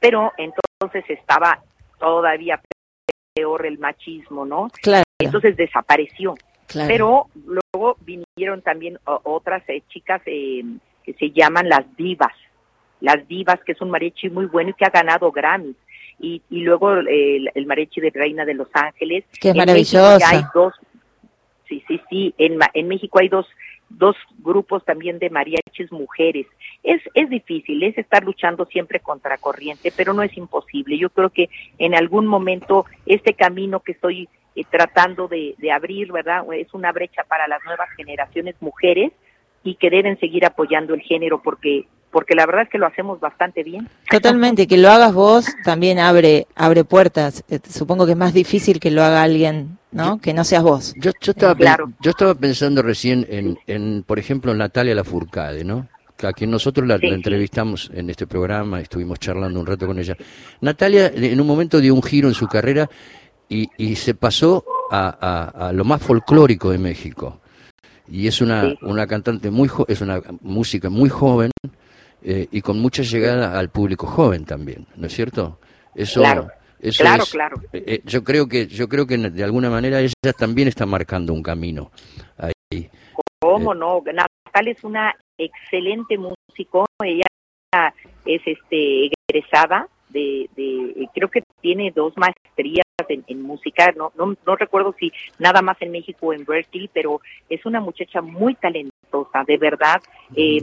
pero 0.00 0.32
entonces 0.38 1.04
estaba 1.08 1.62
todavía 1.98 2.60
peor 3.34 3.66
el 3.66 3.78
machismo, 3.78 4.46
¿no? 4.46 4.68
Claro. 4.82 5.04
Entonces 5.18 5.56
desapareció. 5.56 6.34
Pero 6.72 7.26
luego 7.44 7.96
vinieron 8.00 8.62
también 8.62 8.98
otras 9.04 9.62
eh, 9.68 9.82
chicas 9.88 10.22
eh, 10.24 10.64
que 11.04 11.12
se 11.12 11.30
llaman 11.30 11.68
las 11.68 11.84
divas. 11.96 12.32
Las 13.04 13.28
divas, 13.28 13.60
que 13.64 13.72
es 13.72 13.80
un 13.80 13.90
mariachi 13.90 14.30
muy 14.30 14.46
bueno 14.46 14.70
y 14.70 14.74
que 14.74 14.84
ha 14.84 14.90
ganado 14.90 15.30
Grammys. 15.30 15.76
Y, 16.18 16.42
y 16.48 16.60
luego 16.60 16.92
el, 16.92 17.50
el 17.54 17.66
mariachi 17.66 18.00
de 18.00 18.10
Reina 18.10 18.44
de 18.44 18.54
Los 18.54 18.68
Ángeles. 18.72 19.24
Que 19.40 19.50
es 19.50 19.56
maravillosa. 19.56 20.28
Hay 20.28 20.42
dos, 20.54 20.74
Sí, 21.68 21.82
sí, 21.88 22.00
sí. 22.10 22.34
En, 22.38 22.58
en 22.74 22.88
México 22.88 23.18
hay 23.18 23.28
dos, 23.28 23.46
dos 23.88 24.16
grupos 24.38 24.84
también 24.84 25.18
de 25.18 25.30
mariachis 25.30 25.90
mujeres. 25.90 26.46
Es, 26.82 27.00
es 27.14 27.28
difícil, 27.30 27.82
es 27.82 27.96
estar 27.96 28.24
luchando 28.24 28.66
siempre 28.66 29.00
contra 29.00 29.38
corriente, 29.38 29.92
pero 29.96 30.12
no 30.12 30.22
es 30.22 30.36
imposible. 30.36 30.98
Yo 30.98 31.10
creo 31.10 31.30
que 31.30 31.48
en 31.78 31.94
algún 31.94 32.26
momento 32.26 32.84
este 33.06 33.34
camino 33.34 33.80
que 33.80 33.92
estoy 33.92 34.28
eh, 34.54 34.64
tratando 34.70 35.28
de, 35.28 35.54
de 35.58 35.72
abrir, 35.72 36.12
¿verdad? 36.12 36.44
Es 36.52 36.72
una 36.74 36.92
brecha 36.92 37.24
para 37.24 37.48
las 37.48 37.64
nuevas 37.64 37.88
generaciones 37.96 38.54
mujeres 38.60 39.12
y 39.62 39.76
que 39.76 39.90
deben 39.90 40.18
seguir 40.20 40.44
apoyando 40.44 40.92
el 40.94 41.00
género 41.00 41.40
porque 41.42 41.86
porque 42.14 42.36
la 42.36 42.46
verdad 42.46 42.62
es 42.62 42.68
que 42.68 42.78
lo 42.78 42.86
hacemos 42.86 43.18
bastante 43.18 43.64
bien. 43.64 43.88
Totalmente, 44.08 44.68
que 44.68 44.78
lo 44.78 44.88
hagas 44.88 45.12
vos 45.12 45.46
también 45.64 45.98
abre 45.98 46.46
abre 46.54 46.84
puertas. 46.84 47.42
Eh, 47.48 47.58
supongo 47.68 48.06
que 48.06 48.12
es 48.12 48.18
más 48.18 48.32
difícil 48.32 48.78
que 48.78 48.92
lo 48.92 49.02
haga 49.02 49.24
alguien, 49.24 49.78
¿no? 49.90 50.20
que 50.20 50.32
no 50.32 50.44
seas 50.44 50.62
vos. 50.62 50.94
Yo, 50.96 51.10
yo 51.20 51.32
estaba 51.32 51.56
claro. 51.56 51.92
yo 52.00 52.12
estaba 52.12 52.36
pensando 52.36 52.82
recién 52.82 53.26
en, 53.28 53.58
en 53.66 54.04
por 54.04 54.20
ejemplo, 54.20 54.54
Natalia 54.54 54.94
Lafourcade, 54.94 55.64
¿no? 55.64 55.88
a 56.22 56.32
quien 56.32 56.52
nosotros 56.52 56.86
la, 56.86 56.94
entrevistamos 57.02 57.90
en 57.92 58.08
este 58.08 58.28
programa, 58.28 58.80
estuvimos 58.80 59.18
charlando 59.18 59.58
un 59.58 59.66
rato 59.66 59.84
con 59.84 59.98
ella. 59.98 60.16
Natalia 60.60 61.10
en 61.12 61.40
un 61.40 61.46
momento 61.48 61.80
dio 61.80 61.96
un 61.96 62.02
giro 62.02 62.28
en 62.28 62.34
su 62.34 62.46
carrera 62.46 62.88
y, 63.48 63.68
y 63.76 63.96
se 63.96 64.14
pasó 64.14 64.64
a, 64.92 65.18
a, 65.20 65.68
a 65.68 65.72
lo 65.72 65.84
más 65.84 66.00
folclórico 66.00 66.70
de 66.70 66.78
México 66.78 67.40
y 68.08 68.26
es 68.26 68.40
una, 68.40 68.74
una 68.82 69.06
cantante 69.06 69.50
muy 69.50 69.70
es 69.88 70.00
una 70.00 70.20
música 70.40 70.90
muy 70.90 71.08
joven 71.08 71.50
eh, 72.26 72.48
y 72.50 72.62
con 72.62 72.80
mucha 72.80 73.02
llegada 73.02 73.58
al 73.58 73.68
público 73.68 74.06
joven 74.06 74.46
también, 74.46 74.86
¿no 74.96 75.06
es 75.06 75.12
cierto? 75.12 75.58
Eso, 75.94 76.20
claro, 76.20 76.48
eso 76.80 77.02
claro, 77.04 77.24
claro. 77.30 77.56
Eh, 77.70 77.84
eh, 77.86 78.02
yo 78.04 78.24
creo 78.24 78.48
que 78.48 78.66
yo 78.66 78.88
creo 78.88 79.06
que 79.06 79.18
de 79.18 79.44
alguna 79.44 79.68
manera 79.68 80.00
ella 80.00 80.32
también 80.36 80.68
está 80.68 80.86
marcando 80.86 81.34
un 81.34 81.42
camino 81.42 81.90
ahí. 82.38 82.88
¿Cómo 83.40 83.74
no? 83.74 84.02
Natal 84.06 84.68
es 84.68 84.82
una 84.84 85.14
excelente 85.36 86.16
músico, 86.16 86.86
ella 87.02 87.26
es 88.24 88.40
este 88.46 89.10
egresada 89.28 89.86
de, 90.14 90.48
de 90.56 91.08
creo 91.12 91.28
que 91.28 91.42
tiene 91.60 91.92
dos 91.94 92.14
maestrías 92.16 92.84
en, 93.08 93.42
música, 93.42 93.92
no, 93.96 94.12
no, 94.16 94.34
no 94.46 94.56
recuerdo 94.56 94.94
si 94.98 95.12
nada 95.38 95.60
más 95.62 95.76
en 95.80 95.90
México 95.90 96.28
o 96.28 96.32
en 96.32 96.44
Berkeley, 96.44 96.88
pero 96.92 97.20
es 97.48 97.66
una 97.66 97.80
muchacha 97.80 98.22
muy 98.22 98.54
talentosa, 98.54 99.44
de 99.46 99.58
verdad, 99.58 100.00
que, 100.34 100.62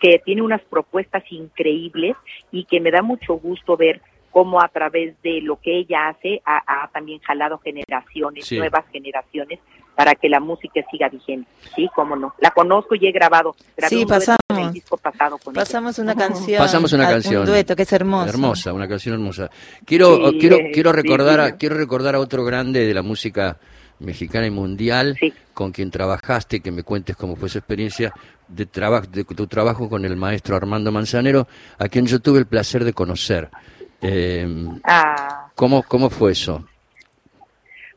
que 0.00 0.18
tiene 0.24 0.42
unas 0.42 0.60
propuestas 0.62 1.22
increíbles 1.30 2.16
y 2.50 2.64
que 2.64 2.80
me 2.80 2.90
da 2.90 3.02
mucho 3.02 3.34
gusto 3.34 3.76
ver 3.76 4.02
cómo 4.32 4.60
a 4.60 4.68
través 4.68 5.14
de 5.22 5.40
lo 5.42 5.60
que 5.60 5.78
ella 5.78 6.08
hace 6.08 6.42
ha, 6.44 6.88
también 6.92 7.20
jalado 7.20 7.58
generaciones, 7.58 8.50
nuevas 8.50 8.84
generaciones, 8.90 9.60
para 9.94 10.14
que 10.14 10.28
la 10.28 10.40
música 10.40 10.82
siga 10.90 11.08
vigente. 11.08 11.48
Sí, 11.76 11.88
cómo 11.94 12.16
no. 12.16 12.34
La 12.38 12.50
conozco 12.50 12.94
y 12.94 13.06
he 13.06 13.12
grabado. 13.12 13.54
sí, 13.76 14.06
pasamos. 14.06 14.41
Pasado 14.80 15.38
pasamos 15.52 15.98
una 15.98 16.14
canción. 16.16 16.58
Pasamos 16.58 16.92
una 16.92 17.08
canción. 17.08 17.40
Un 17.42 17.46
dueto 17.46 17.76
que 17.76 17.82
es 17.82 17.92
hermoso. 17.92 18.28
Hermosa, 18.28 18.72
una 18.72 18.88
canción 18.88 19.14
hermosa. 19.14 19.50
Quiero, 19.84 20.32
quiero, 20.38 20.58
quiero 20.72 20.92
recordar, 20.92 21.40
a, 21.40 21.56
quiero 21.56 21.76
recordar 21.76 22.14
a 22.14 22.20
otro 22.20 22.44
grande 22.44 22.86
de 22.86 22.94
la 22.94 23.02
música 23.02 23.58
mexicana 23.98 24.46
y 24.46 24.50
mundial, 24.50 25.16
con 25.54 25.72
quien 25.72 25.90
trabajaste, 25.90 26.60
que 26.60 26.70
me 26.70 26.82
cuentes 26.82 27.16
cómo 27.16 27.36
fue 27.36 27.48
su 27.48 27.58
experiencia 27.58 28.12
de, 28.48 28.66
trabajo 28.66 29.06
de 29.06 29.24
tu 29.24 29.46
trabajo 29.46 29.88
con 29.88 30.04
el 30.04 30.16
maestro 30.16 30.56
Armando 30.56 30.92
Manzanero, 30.92 31.46
a 31.78 31.88
quien 31.88 32.06
yo 32.06 32.20
tuve 32.20 32.40
el 32.40 32.46
placer 32.46 32.84
de 32.84 32.92
conocer. 32.92 33.48
Eh, 34.00 34.46
ah. 34.84 35.50
¿cómo, 35.54 35.84
¿Cómo 35.84 36.10
fue 36.10 36.32
eso? 36.32 36.64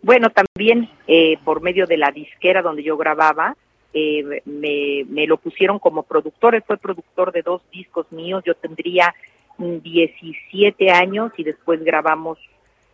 Bueno, 0.02 0.30
también 0.30 0.88
eh, 1.08 1.40
por 1.44 1.62
medio 1.62 1.88
de 1.88 1.98
la 1.98 2.12
disquera 2.12 2.62
donde 2.62 2.84
yo 2.84 2.96
grababa, 2.96 3.56
eh, 3.97 4.41
me, 4.43 5.05
me, 5.08 5.25
lo 5.25 5.38
pusieron 5.38 5.79
como 5.79 6.03
productor. 6.03 6.53
Él 6.53 6.63
fue 6.67 6.75
productor 6.75 7.31
de 7.31 7.41
dos 7.41 7.62
discos 7.71 8.12
míos. 8.12 8.43
Yo 8.45 8.53
tendría 8.53 9.15
17 9.58 10.91
años 10.91 11.31
y 11.38 11.45
después 11.45 11.81
grabamos, 11.81 12.38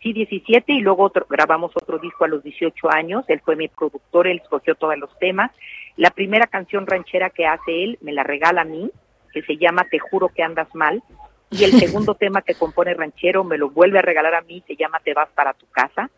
sí, 0.02 0.14
17 0.14 0.74
y 0.74 0.82
luego 0.82 1.04
otro, 1.04 1.26
grabamos 1.28 1.72
otro 1.76 1.98
disco 1.98 2.26
a 2.26 2.28
los 2.28 2.44
18 2.44 2.94
años. 2.94 3.26
Él 3.30 3.42
fue 3.44 3.56
mi 3.56 3.68
productor, 3.68 4.28
él 4.28 4.42
escogió 4.44 4.76
todos 4.76 4.96
los 4.98 5.18
temas. 5.18 5.52
La 5.98 6.12
primera 6.12 6.46
canción 6.46 6.86
ranchera 6.86 7.32
que 7.32 7.48
hace 7.48 7.84
él 7.84 7.98
me 8.02 8.14
la 8.14 8.22
regala 8.22 8.62
a 8.62 8.66
mí, 8.66 8.92
que 9.34 9.42
se 9.42 9.58
llama 9.58 9.88
Te 9.90 9.98
juro 9.98 10.30
que 10.30 10.44
andas 10.44 10.74
mal. 10.76 11.02
Y 11.50 11.64
el 11.64 11.72
segundo 11.80 12.14
tema 12.14 12.44
que 12.44 12.54
compone 12.54 12.94
ranchero 12.94 13.44
me 13.44 13.58
lo 13.58 13.72
vuelve 13.72 13.98
a 13.98 14.04
regalar 14.04 14.36
a 14.36 14.42
mí, 14.42 14.64
se 14.68 14.76
llama 14.76 15.00
Te 15.04 15.16
vas 15.16 15.30
para 15.34 15.54
tu 15.56 15.66
casa 15.72 16.12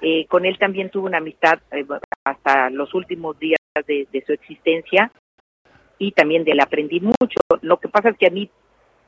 eh, 0.00 0.26
con 0.26 0.44
él 0.44 0.58
también 0.58 0.90
tuve 0.90 1.06
una 1.06 1.18
amistad 1.18 1.60
eh, 1.70 1.84
hasta 2.24 2.68
los 2.70 2.92
últimos 2.94 3.38
días 3.38 3.58
de, 3.82 4.22
su 4.24 4.32
existencia 4.32 5.10
y 5.98 6.12
también 6.12 6.44
de 6.44 6.52
él 6.52 6.60
aprendí 6.60 7.00
mucho. 7.00 7.38
Lo 7.62 7.78
que 7.78 7.88
pasa 7.88 8.10
es 8.10 8.16
que 8.16 8.26
a 8.26 8.30
mí, 8.30 8.50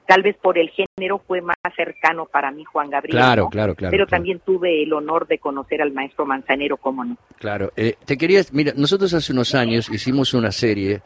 tal 0.06 0.22
vez 0.22 0.36
por 0.36 0.58
el 0.58 0.70
género, 0.70 1.20
fue 1.26 1.40
más 1.40 1.56
cercano 1.76 2.26
para 2.26 2.50
mí 2.50 2.64
Juan 2.64 2.90
Gabriel. 2.90 3.16
Claro, 3.16 3.48
claro, 3.48 3.74
claro. 3.74 3.90
Pero 3.90 4.06
también 4.06 4.40
tuve 4.40 4.82
el 4.82 4.92
honor 4.92 5.26
de 5.28 5.38
conocer 5.38 5.82
al 5.82 5.92
maestro 5.92 6.26
Manzanero, 6.26 6.76
¿cómo 6.76 7.04
no? 7.04 7.16
Claro. 7.38 7.72
Eh, 7.76 7.94
te 8.04 8.16
quería, 8.16 8.42
mira, 8.52 8.72
nosotros 8.76 9.14
hace 9.14 9.32
unos 9.32 9.54
años 9.54 9.88
hicimos 9.88 10.34
una 10.34 10.50
serie, 10.50 11.00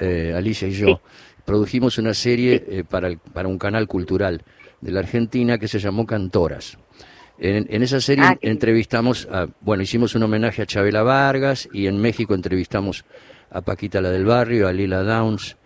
Alicia 0.00 0.68
y 0.68 0.72
yo, 0.72 1.00
produjimos 1.44 1.98
una 1.98 2.14
serie 2.14 2.84
para, 2.88 3.10
para 3.32 3.48
un 3.48 3.58
canal 3.58 3.88
cultural 3.88 4.42
de 4.80 4.92
la 4.92 5.00
Argentina 5.00 5.58
que 5.58 5.66
se 5.66 5.78
llamó 5.78 6.06
Cantoras 6.06 6.78
En, 7.40 7.82
esa 7.82 8.00
serie 8.00 8.24
ah, 8.24 8.38
entrevistamos, 8.40 9.28
a, 9.30 9.46
bueno, 9.60 9.82
hicimos 9.84 10.14
un 10.16 10.24
homenaje 10.24 10.62
a 10.62 10.66
Chabela 10.66 11.02
Vargas 11.02 11.68
y 11.72 11.86
en 11.86 12.00
México 12.00 12.34
entrevistamos 12.34 13.04
a 13.50 13.60
Paquita 13.60 14.00
la 14.00 14.10
del 14.10 14.24
Barrio, 14.24 14.66
a 14.66 14.72
Lila 14.72 15.02
Downs. 15.02 15.56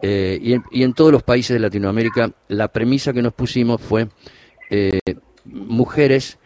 Eh, 0.00 0.38
y, 0.70 0.82
en, 0.82 0.92
todos 0.94 1.12
los 1.12 1.22
países 1.22 1.54
de 1.54 1.58
Latinoamérica 1.58 2.30
la 2.48 2.68
premisa 2.68 3.12
que 3.12 3.20
nos 3.20 3.34
pusimos 3.34 3.80
fue 3.80 4.08
eh, 4.70 5.00
mujeres, 5.44 6.38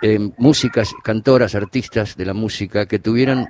eh, 0.00 0.18
músicas, 0.38 0.94
cantoras, 1.02 1.54
artistas 1.54 2.16
de 2.16 2.24
la 2.24 2.34
música 2.34 2.86
que 2.86 3.00
tuvieran 3.00 3.48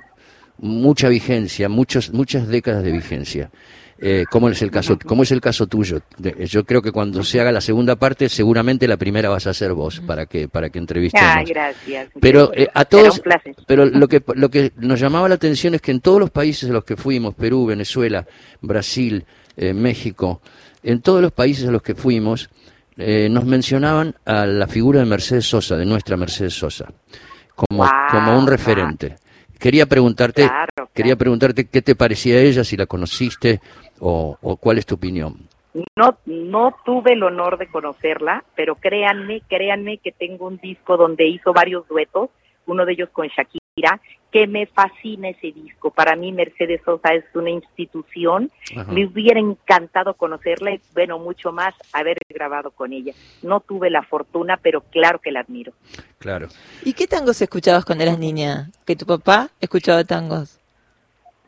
mucha 0.57 1.09
vigencia, 1.09 1.69
muchos, 1.69 2.11
muchas 2.11 2.47
décadas 2.47 2.83
de 2.83 2.91
vigencia. 2.91 3.51
Eh, 3.97 4.25
como 4.29 4.49
es 4.49 4.61
el 4.61 4.71
caso, 4.71 4.99
como 5.05 5.23
es 5.23 5.31
el 5.31 5.39
caso 5.39 5.67
tuyo. 5.67 6.01
Yo 6.17 6.65
creo 6.65 6.81
que 6.81 6.91
cuando 6.91 7.23
se 7.23 7.39
haga 7.39 7.53
la 7.53 7.61
segunda 7.61 7.95
parte, 7.95 8.27
seguramente 8.27 8.89
la 8.89 8.97
primera 8.97 9.29
vas 9.29 9.47
a 9.47 9.53
ser 9.53 9.73
vos 9.73 10.01
para 10.01 10.25
que 10.25 10.49
para 10.49 10.69
que 10.69 10.79
entrevistemos. 10.79 11.29
Ah, 11.33 11.43
gracias. 11.47 12.09
Pero 12.19 12.51
eh, 12.53 12.67
a 12.73 12.83
todos, 12.83 13.21
pero 13.65 13.85
lo 13.85 14.09
que 14.09 14.21
lo 14.35 14.49
que 14.49 14.73
nos 14.75 14.99
llamaba 14.99 15.29
la 15.29 15.35
atención 15.35 15.75
es 15.75 15.81
que 15.81 15.91
en 15.91 16.01
todos 16.01 16.19
los 16.19 16.29
países 16.29 16.69
a 16.69 16.73
los 16.73 16.83
que 16.83 16.97
fuimos, 16.97 17.35
Perú, 17.35 17.67
Venezuela, 17.67 18.27
Brasil, 18.61 19.23
eh, 19.55 19.73
México, 19.73 20.41
en 20.83 20.99
todos 21.01 21.21
los 21.21 21.31
países 21.31 21.65
a 21.69 21.71
los 21.71 21.81
que 21.81 21.95
fuimos, 21.95 22.49
nos 22.97 23.43
mencionaban 23.43 24.15
a 24.25 24.45
la 24.45 24.67
figura 24.67 24.99
de 24.99 25.05
Mercedes 25.05 25.45
Sosa, 25.45 25.75
de 25.75 25.85
nuestra 25.85 26.15
Mercedes 26.15 26.53
Sosa, 26.53 26.93
como 27.53 27.89
como 28.09 28.37
un 28.37 28.47
referente. 28.47 29.15
Quería 29.59 29.85
preguntarte, 29.85 30.49
quería 30.93 31.15
preguntarte 31.15 31.65
qué 31.65 31.81
te 31.81 31.95
parecía 31.95 32.39
ella, 32.39 32.63
si 32.63 32.77
la 32.77 32.85
conociste 32.85 33.61
o, 33.99 34.37
o 34.41 34.57
cuál 34.57 34.77
es 34.77 34.85
tu 34.85 34.95
opinión. 34.95 35.47
No, 35.97 36.17
no 36.25 36.75
tuve 36.85 37.13
el 37.13 37.23
honor 37.23 37.57
de 37.57 37.67
conocerla, 37.67 38.43
pero 38.55 38.75
créanme, 38.75 39.41
créanme 39.47 39.97
que 39.97 40.11
tengo 40.11 40.47
un 40.47 40.57
disco 40.57 40.95
donde 40.95 41.27
hizo 41.27 41.51
varios 41.51 41.87
duetos, 41.87 42.29
uno 42.65 42.85
de 42.85 42.93
ellos 42.93 43.09
con 43.11 43.27
Shakira, 43.27 43.99
que 44.31 44.47
me 44.47 44.65
fascina 44.65 45.29
ese 45.29 45.51
disco. 45.51 45.91
Para 45.91 46.15
mí 46.15 46.31
Mercedes 46.31 46.81
Sosa 46.83 47.13
es 47.13 47.23
una 47.33 47.49
institución. 47.49 48.51
Me 48.89 49.05
hubiera 49.05 49.39
encantado 49.39 50.13
conocerla 50.13 50.71
y, 50.73 50.81
bueno, 50.93 51.19
mucho 51.19 51.51
más 51.51 51.73
haber 51.93 52.17
grabado 52.29 52.71
con 52.71 52.93
ella. 52.93 53.13
No 53.43 53.59
tuve 53.59 53.89
la 53.89 54.03
fortuna, 54.03 54.57
pero 54.57 54.81
claro 54.81 55.19
que 55.19 55.31
la 55.31 55.41
admiro. 55.41 55.73
Claro. 56.19 56.47
¿Y 56.83 56.93
qué 56.93 57.07
tangos 57.07 57.41
escuchabas 57.41 57.85
cuando 57.85 58.03
eras 58.03 58.19
niña? 58.19 58.71
¿Que 58.85 58.95
tu 58.95 59.05
papá 59.05 59.49
escuchaba 59.59 60.03
tangos? 60.03 60.59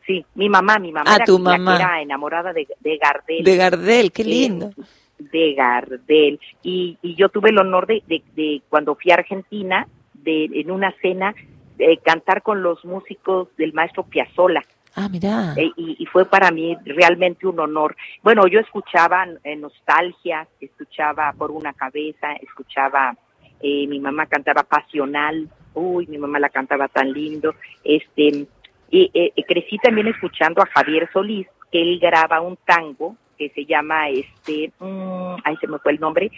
Sí, 0.08 0.24
mi 0.36 0.48
mamá, 0.48 0.78
mi 0.78 0.90
mamá, 0.90 1.16
ah, 1.20 1.24
tu 1.24 1.38
mamá. 1.38 1.76
era 1.76 2.00
enamorada 2.00 2.54
de, 2.54 2.66
Gardel. 2.96 3.44
De 3.44 3.56
Gardel, 3.56 4.10
qué 4.10 4.24
lindo. 4.24 4.70
de 5.18 5.52
Gardel. 5.52 6.40
Y, 6.62 6.96
y 7.02 7.14
yo 7.14 7.28
tuve 7.28 7.50
el 7.50 7.58
honor 7.58 7.86
de, 7.86 8.02
de, 8.06 8.62
cuando 8.70 8.94
fui 8.94 9.10
a 9.10 9.16
Argentina, 9.16 9.86
de 10.14 10.46
en 10.46 10.70
una 10.70 10.94
cena, 11.02 11.34
de 11.76 11.98
cantar 11.98 12.40
con 12.42 12.62
los 12.62 12.82
músicos 12.86 13.48
del 13.58 13.74
maestro 13.74 14.02
Piazzolla. 14.04 14.62
Ah, 14.94 15.10
mira. 15.10 15.52
Eh, 15.58 15.72
y, 15.76 16.06
fue 16.06 16.24
para 16.24 16.50
mí 16.50 16.74
realmente 16.86 17.46
un 17.46 17.60
honor. 17.60 17.94
Bueno, 18.22 18.46
yo 18.46 18.60
escuchaba 18.60 19.26
eh, 19.44 19.56
nostalgia, 19.56 20.48
escuchaba 20.58 21.34
por 21.36 21.50
una 21.50 21.74
cabeza, 21.74 22.32
escuchaba, 22.40 23.14
eh, 23.60 23.86
mi 23.86 24.00
mamá 24.00 24.24
cantaba 24.24 24.62
pasional, 24.62 25.50
uy, 25.74 26.06
mi 26.06 26.16
mamá 26.16 26.38
la 26.40 26.48
cantaba 26.48 26.88
tan 26.88 27.12
lindo, 27.12 27.54
este, 27.84 28.46
y 28.90 29.10
eh, 29.12 29.32
crecí 29.46 29.78
también 29.78 30.08
escuchando 30.08 30.62
a 30.62 30.66
Javier 30.66 31.08
Solís, 31.12 31.46
que 31.70 31.80
él 31.80 31.98
graba 31.98 32.40
un 32.40 32.56
tango 32.64 33.16
que 33.36 33.50
se 33.50 33.64
llama, 33.64 34.08
este, 34.08 34.72
mm, 34.78 35.36
ahí 35.44 35.56
se 35.60 35.66
me 35.68 35.78
fue 35.78 35.92
el 35.92 36.00
nombre, 36.00 36.30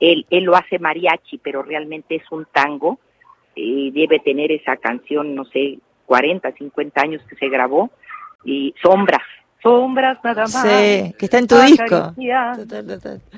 él, 0.00 0.26
él 0.30 0.44
lo 0.44 0.56
hace 0.56 0.78
mariachi, 0.78 1.38
pero 1.38 1.62
realmente 1.62 2.16
es 2.16 2.32
un 2.32 2.46
tango, 2.46 2.98
eh, 3.54 3.90
debe 3.92 4.20
tener 4.20 4.52
esa 4.52 4.76
canción, 4.76 5.34
no 5.34 5.44
sé, 5.44 5.78
40, 6.06 6.52
50 6.52 7.00
años 7.00 7.22
que 7.28 7.36
se 7.36 7.48
grabó, 7.48 7.90
y 8.44 8.74
Sombras, 8.82 9.22
Sombras 9.62 10.18
nada 10.22 10.42
más. 10.42 10.62
Sí, 10.62 11.14
que 11.18 11.24
está 11.24 11.38
en 11.38 11.46
tu 11.46 11.58
disco. 11.58 12.14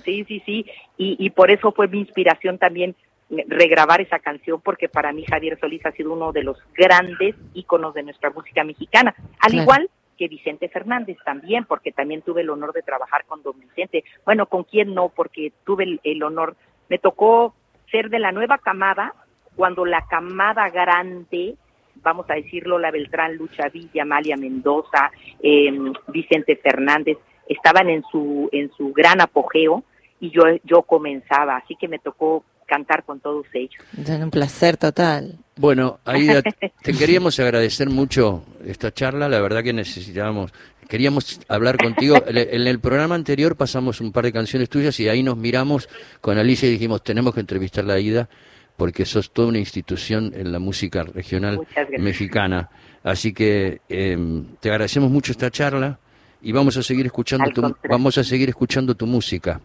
Sí, 0.04 0.24
sí, 0.28 0.42
sí, 0.44 0.66
y, 0.96 1.16
y 1.18 1.31
por 1.31 1.50
eso 1.50 1.72
fue 1.72 1.88
mi 1.88 2.00
inspiración 2.00 2.59
también 2.59 2.94
regrabar 3.31 4.01
esa 4.01 4.19
canción 4.19 4.61
porque 4.61 4.88
para 4.88 5.12
mí 5.12 5.25
Javier 5.29 5.59
Solís 5.61 5.85
ha 5.85 5.93
sido 5.93 6.12
uno 6.12 6.33
de 6.33 6.43
los 6.43 6.59
grandes 6.75 7.35
íconos 7.53 7.95
de 7.95 8.03
nuestra 8.03 8.31
música 8.31 8.64
mexicana, 8.64 9.14
al 9.41 9.55
igual 9.55 9.91
que 10.17 10.29
Vicente 10.29 10.69
Fernández 10.69 11.17
también, 11.25 11.64
porque 11.64 11.93
también 11.93 12.23
tuve 12.23 12.43
el 12.43 12.51
honor 12.51 12.73
de 12.73 12.83
trabajar 12.83 13.25
con 13.27 13.43
don 13.43 13.59
Vicente. 13.61 14.05
Bueno, 14.25 14.47
¿con 14.47 14.64
quién 14.64 14.93
no? 14.93 15.11
Porque 15.11 15.53
tuve 15.64 16.01
el, 16.03 16.23
honor, 16.23 16.57
me 16.88 16.99
tocó 16.99 17.55
ser 17.91 18.11
de 18.11 18.19
la 18.19 18.33
nueva 18.33 18.59
camada, 18.59 19.14
cuando 19.55 19.85
la 19.85 20.05
camada 20.07 20.69
grande, 20.71 21.55
vamos 21.97 22.29
a 22.29 22.35
decirlo, 22.35 22.79
la 22.79 22.91
Beltrán, 22.91 23.37
Lucha 23.37 23.69
Villa, 23.69 24.03
Amalia 24.03 24.37
Mendoza, 24.37 25.11
em, 25.41 25.93
Vicente 26.09 26.57
Fernández, 26.57 27.19
estaban 27.49 27.88
en 27.88 28.03
su, 28.11 28.49
en 28.53 28.71
su 28.73 28.93
gran 28.93 29.21
apogeo 29.21 29.85
y 30.21 30.31
yo, 30.31 30.43
yo 30.64 30.83
comenzaba, 30.83 31.57
así 31.57 31.77
que 31.77 31.88
me 31.88 31.99
tocó 31.99 32.45
cantar 32.68 33.02
con 33.04 33.18
todos 33.18 33.46
ellos. 33.54 33.83
Es 34.00 34.09
un 34.09 34.31
placer 34.31 34.76
total. 34.76 35.38
Bueno, 35.57 35.98
Aida, 36.04 36.42
te 36.83 36.92
queríamos 36.92 37.40
agradecer 37.40 37.90
mucho 37.90 38.44
esta 38.64 38.92
charla, 38.92 39.28
la 39.28 39.40
verdad 39.40 39.64
que 39.64 39.72
necesitábamos, 39.72 40.52
queríamos 40.87 41.40
hablar 41.48 41.78
contigo. 41.78 42.22
En 42.26 42.66
el 42.66 42.78
programa 42.78 43.16
anterior 43.16 43.57
pasamos 43.57 44.00
un 44.00 44.12
par 44.12 44.24
de 44.24 44.33
canciones 44.33 44.68
tuyas 44.68 45.00
y 45.00 45.09
ahí 45.09 45.22
nos 45.22 45.37
miramos 45.37 45.88
con 46.20 46.38
Alicia 46.38 46.68
y 46.68 46.72
dijimos, 46.72 47.02
tenemos 47.02 47.35
que 47.35 47.40
entrevistar 47.40 47.90
a 47.90 47.94
Aida 47.94 48.28
porque 48.76 49.04
sos 49.04 49.33
toda 49.33 49.48
una 49.48 49.59
institución 49.59 50.33
en 50.37 50.52
la 50.52 50.61
música 50.61 51.02
regional 51.02 51.66
mexicana. 51.98 52.68
Así 53.02 53.33
que 53.33 53.81
em, 53.88 54.44
te 54.61 54.70
agradecemos 54.70 55.11
mucho 55.11 55.33
esta 55.33 55.50
charla 55.50 55.98
y 56.40 56.52
vamos 56.52 56.76
a 56.76 56.83
seguir 56.85 57.07
escuchando 57.07 57.50
tu, 57.50 57.74
vamos 57.88 58.18
a 58.18 58.22
seguir 58.22 58.48
escuchando 58.48 58.94
tu 58.94 59.07
música. 59.07 59.61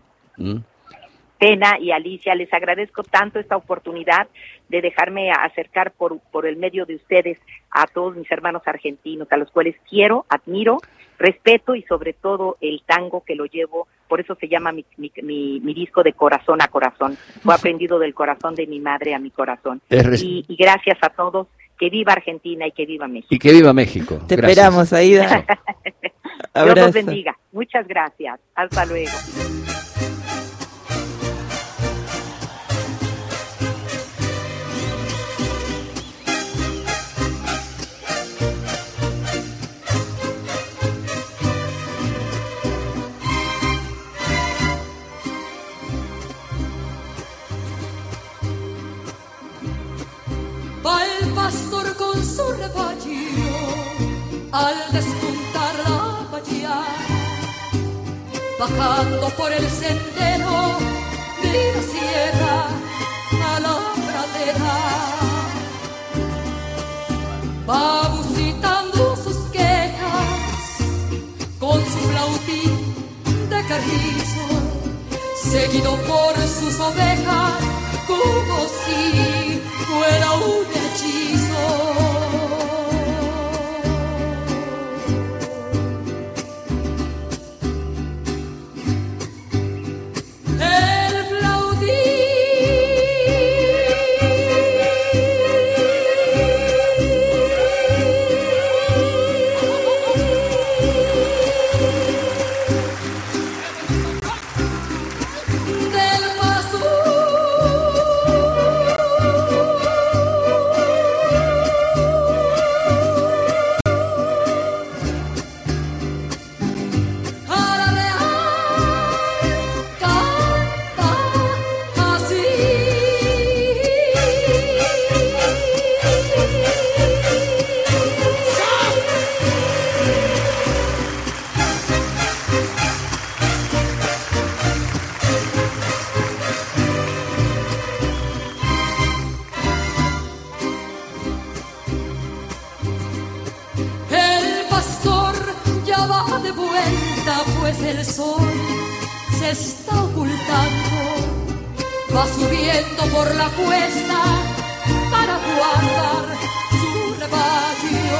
Pena 1.43 1.77
y 1.77 1.91
Alicia, 1.91 2.35
les 2.35 2.53
agradezco 2.53 3.03
tanto 3.03 3.37
esta 3.37 3.57
oportunidad 3.57 4.29
de 4.69 4.79
dejarme 4.79 5.29
acercar 5.29 5.91
por, 5.91 6.17
por 6.31 6.45
el 6.45 6.55
medio 6.55 6.85
de 6.85 6.95
ustedes 6.95 7.37
a 7.69 7.85
todos 7.85 8.15
mis 8.15 8.31
hermanos 8.31 8.61
argentinos, 8.65 9.27
a 9.29 9.35
los 9.35 9.51
cuales 9.51 9.75
quiero, 9.89 10.25
admiro, 10.29 10.77
respeto 11.19 11.75
y 11.75 11.81
sobre 11.83 12.13
todo 12.13 12.55
el 12.61 12.81
tango 12.85 13.25
que 13.25 13.35
lo 13.35 13.43
llevo, 13.45 13.89
por 14.07 14.21
eso 14.21 14.35
se 14.35 14.47
llama 14.47 14.71
mi, 14.71 14.85
mi, 14.97 15.73
disco 15.73 16.01
de 16.01 16.13
corazón 16.13 16.61
a 16.61 16.69
corazón. 16.69 17.17
Fue 17.43 17.53
aprendido 17.53 17.99
del 17.99 18.13
corazón 18.13 18.55
de 18.55 18.65
mi 18.65 18.79
madre 18.79 19.13
a 19.13 19.19
mi 19.19 19.29
corazón. 19.29 19.81
Y, 19.89 20.45
gracias 20.57 20.97
a 21.01 21.09
todos, 21.09 21.47
que 21.77 21.89
viva 21.89 22.13
Argentina 22.13 22.65
y 22.65 22.71
que 22.71 22.85
viva 22.85 23.05
México. 23.09 23.35
Y 23.35 23.39
que 23.39 23.51
viva 23.51 23.73
México. 23.73 24.17
Te 24.29 24.35
esperamos, 24.35 24.93
Aida. 24.93 25.45
Dios 26.55 26.79
los 26.79 26.93
bendiga. 26.93 27.37
Muchas 27.51 27.85
gracias. 27.85 28.39
Hasta 28.55 28.85
luego. 28.85 29.11
Al 54.53 54.75
despuntar 54.91 55.73
la 55.83 56.27
mañana, 56.31 56.85
bajando 58.59 59.29
por 59.29 59.51
el 59.51 59.67
sendero 59.67 60.77
de 61.41 61.73
la 61.73 61.81
sierra 61.91 62.67
a 63.51 63.59
la 63.59 63.75
pradera, 64.05 64.75
va 67.67 68.13
sus 69.23 69.37
quejas 69.51 70.27
con 71.59 71.79
su 71.91 71.99
flautín 72.09 72.95
de 73.49 73.59
carrizo, 73.65 74.45
seguido 75.35 75.95
por 76.03 76.35
sus 76.37 76.79
ovejas 76.79 77.53
como 78.05 78.57
si 78.83 79.59
fuera 79.87 80.31
un 80.33 80.62